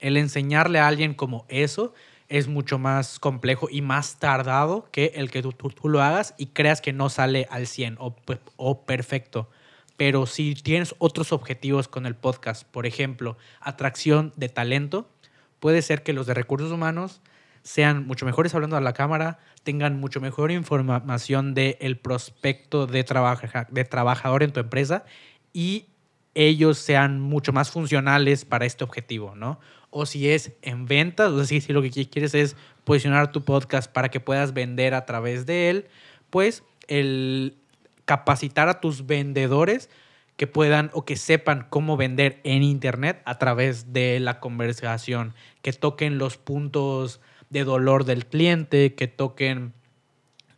[0.00, 1.94] El enseñarle a alguien como eso
[2.28, 6.80] es mucho más complejo y más tardado que el que tú, lo hagas y creas
[6.80, 9.50] que no sale al 100 o, pe- o perfecto.
[9.96, 15.10] Pero si tienes otros objetivos con el podcast, por ejemplo, atracción de talento,
[15.58, 17.20] puede ser que los de recursos humanos
[17.62, 23.66] sean mucho mejores hablando a la cámara, tengan mucho mejor información del prospecto de, trabaja-
[23.70, 25.04] de trabajador en tu empresa
[25.52, 25.86] y
[26.34, 29.58] ellos sean mucho más funcionales para este objetivo, ¿no?
[29.90, 33.32] O si es en ventas, o sea, si, si lo que qui- quieres es posicionar
[33.32, 35.86] tu podcast para que puedas vender a través de él,
[36.30, 37.56] pues el
[38.04, 39.90] capacitar a tus vendedores
[40.36, 45.72] que puedan o que sepan cómo vender en Internet a través de la conversación, que
[45.72, 47.20] toquen los puntos
[47.50, 49.74] de dolor del cliente, que toquen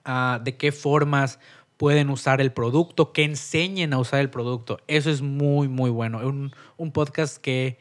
[0.04, 1.40] ah, de qué formas
[1.78, 4.78] pueden usar el producto, que enseñen a usar el producto.
[4.86, 6.18] Eso es muy, muy bueno.
[6.18, 7.78] Un, un podcast que,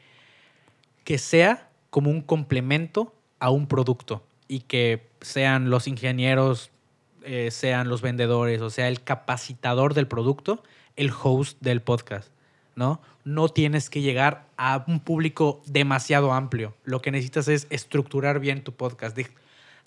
[1.04, 6.70] que sea como un complemento a un producto y que sean los ingenieros,
[7.24, 10.62] eh, sean los vendedores, o sea, el capacitador del producto,
[10.96, 12.30] el host del podcast,
[12.74, 13.00] ¿no?
[13.24, 16.74] No tienes que llegar a un público demasiado amplio.
[16.84, 19.28] Lo que necesitas es estructurar bien tu podcast, de-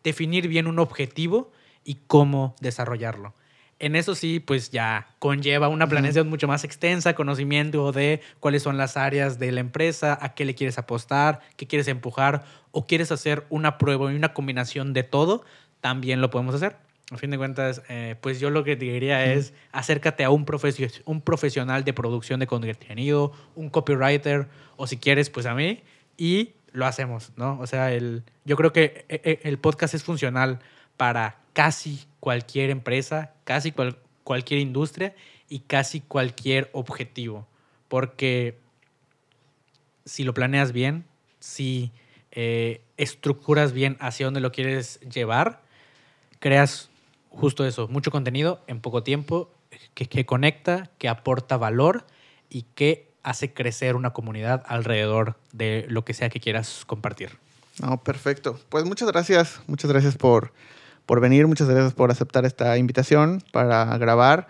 [0.04, 1.52] definir bien un objetivo
[1.84, 3.34] y cómo desarrollarlo.
[3.78, 8.78] En eso sí, pues ya conlleva una planeación mucho más extensa, conocimiento de cuáles son
[8.78, 13.12] las áreas de la empresa, a qué le quieres apostar, qué quieres empujar o quieres
[13.12, 15.44] hacer una prueba y una combinación de todo,
[15.82, 16.78] también lo podemos hacer.
[17.12, 20.46] A fin de cuentas, eh, pues yo lo que te diría es acércate a un,
[20.46, 24.48] profesio- un profesional de producción de contenido, un copywriter
[24.78, 25.84] o si quieres, pues a mí
[26.18, 27.60] y lo hacemos, ¿no?
[27.60, 30.60] O sea, el, yo creo que eh, eh, el podcast es funcional
[30.98, 35.14] para casi cualquier empresa, casi cual- cualquier industria
[35.48, 37.46] y casi cualquier objetivo.
[37.88, 38.58] Porque
[40.06, 41.06] si lo planeas bien,
[41.40, 41.92] si
[42.32, 45.62] eh, estructuras bien hacia dónde lo quieres llevar,
[46.40, 46.90] creas
[47.30, 49.52] justo eso, mucho contenido en poco tiempo
[49.94, 52.08] que, que conecta, que aporta valor
[52.50, 57.38] y que hace crecer una comunidad alrededor de lo que sea que quieras compartir.
[57.80, 58.60] No, perfecto.
[58.70, 60.54] Pues muchas gracias, muchas gracias por,
[61.06, 64.48] por venir, muchas gracias por aceptar esta invitación para grabar.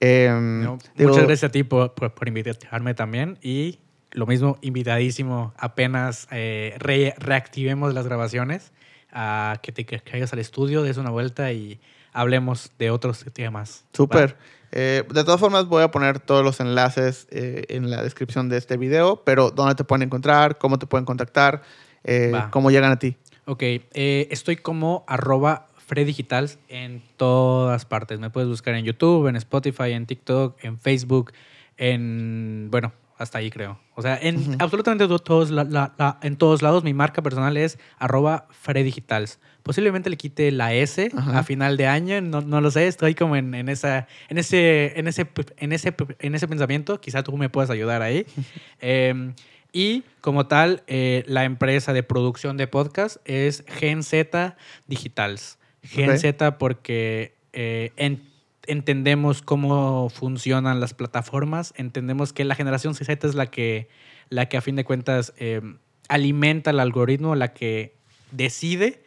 [0.00, 3.78] Em, No, digo, muchas gracias a ti por, por- por invitarme también y
[4.12, 8.72] lo mismo, invitadísimo, apenas eh, re- reactivemos las grabaciones,
[9.12, 11.80] a que te caigas al estudio, des una vuelta y
[12.12, 13.84] hablemos de otros temas.
[13.92, 14.36] Súper.
[14.72, 18.56] Eh, de todas formas, voy a poner todos los enlaces eh, en la descripción de
[18.58, 21.62] este video, pero dónde te pueden encontrar, cómo te pueden contactar,
[22.04, 23.16] eh, cómo llegan a ti.
[23.46, 25.66] Ok, eh, estoy como arroba
[26.04, 28.18] Digitals en todas partes.
[28.18, 31.32] Me puedes buscar en YouTube, en Spotify, en TikTok, en Facebook,
[31.76, 32.68] en...
[32.70, 33.78] Bueno, hasta ahí creo.
[33.94, 37.56] O sea, en absolutamente to- todos, la- la- la- en todos lados mi marca personal
[37.56, 39.38] es arroba Digitals.
[39.62, 41.38] Posiblemente le quite la S Ajá.
[41.38, 44.98] a final de año, no, no lo sé, estoy como en, en esa, en, ese,
[44.98, 45.26] en, ese,
[45.58, 48.26] en, ese, en ese pensamiento, quizá tú me puedas ayudar ahí.
[48.80, 49.34] Em,
[49.72, 54.56] y como tal, eh, la empresa de producción de podcast es Gen Z
[54.86, 55.58] Digitals.
[55.86, 56.16] Gen Ok.
[56.18, 58.22] Z porque eh, en-
[58.66, 63.88] entendemos cómo funcionan las plataformas, entendemos que la generación Z es la que,
[64.28, 65.60] la que a fin de cuentas eh,
[66.08, 67.94] alimenta el algoritmo, la que
[68.32, 69.02] decide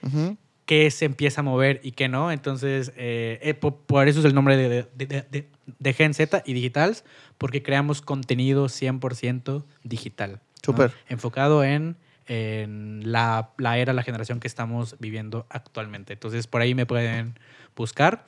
[0.65, 2.31] qué se empieza a mover y qué no.
[2.31, 5.47] Entonces, eh, po- por, eso es el nombre de, de, de- de-
[5.80, 7.03] de Gen Z y Digitals,
[7.38, 10.31] porque creamos contenido 100% digital.
[10.34, 10.39] ¿no?
[10.64, 10.91] Súper.
[11.07, 11.95] Enfocado en,
[12.30, 16.14] en la, era, la generación que estamos viviendo actualmente.
[16.14, 17.34] Entonces, por ahí me pueden
[17.76, 18.26] buscar.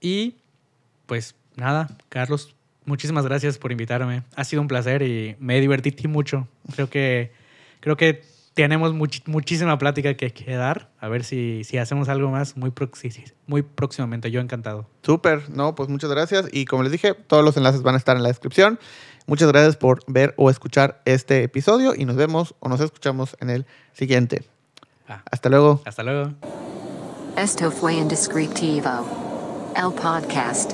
[0.00, 0.36] Y,
[1.04, 2.56] pues, nada, Carlos,
[2.86, 4.22] muchísimas gracias por invitarme.
[4.34, 6.48] Ha sido un placer y me divertí mucho.
[6.74, 7.30] Creo que,
[7.80, 8.22] creo que
[8.54, 10.88] tenemos muchísima plática que, que, dar.
[10.98, 12.72] A ver si, si hacemos algo más muy,
[13.46, 14.30] muy próximamente.
[14.30, 14.88] Yo encantado.
[15.02, 16.48] Súper, no, pues muchas gracias.
[16.52, 18.78] Y como les dije, todos los enlaces van a estar en la descripción.
[19.26, 23.50] Muchas gracias por ver o escuchar este episodio y nos vemos o nos escuchamos en
[23.50, 24.44] el siguiente.
[25.08, 25.22] Ah.
[25.30, 25.82] Hasta luego.
[25.84, 26.32] Hasta luego.
[27.36, 30.72] Esto fue Indescriptivo, el podcast.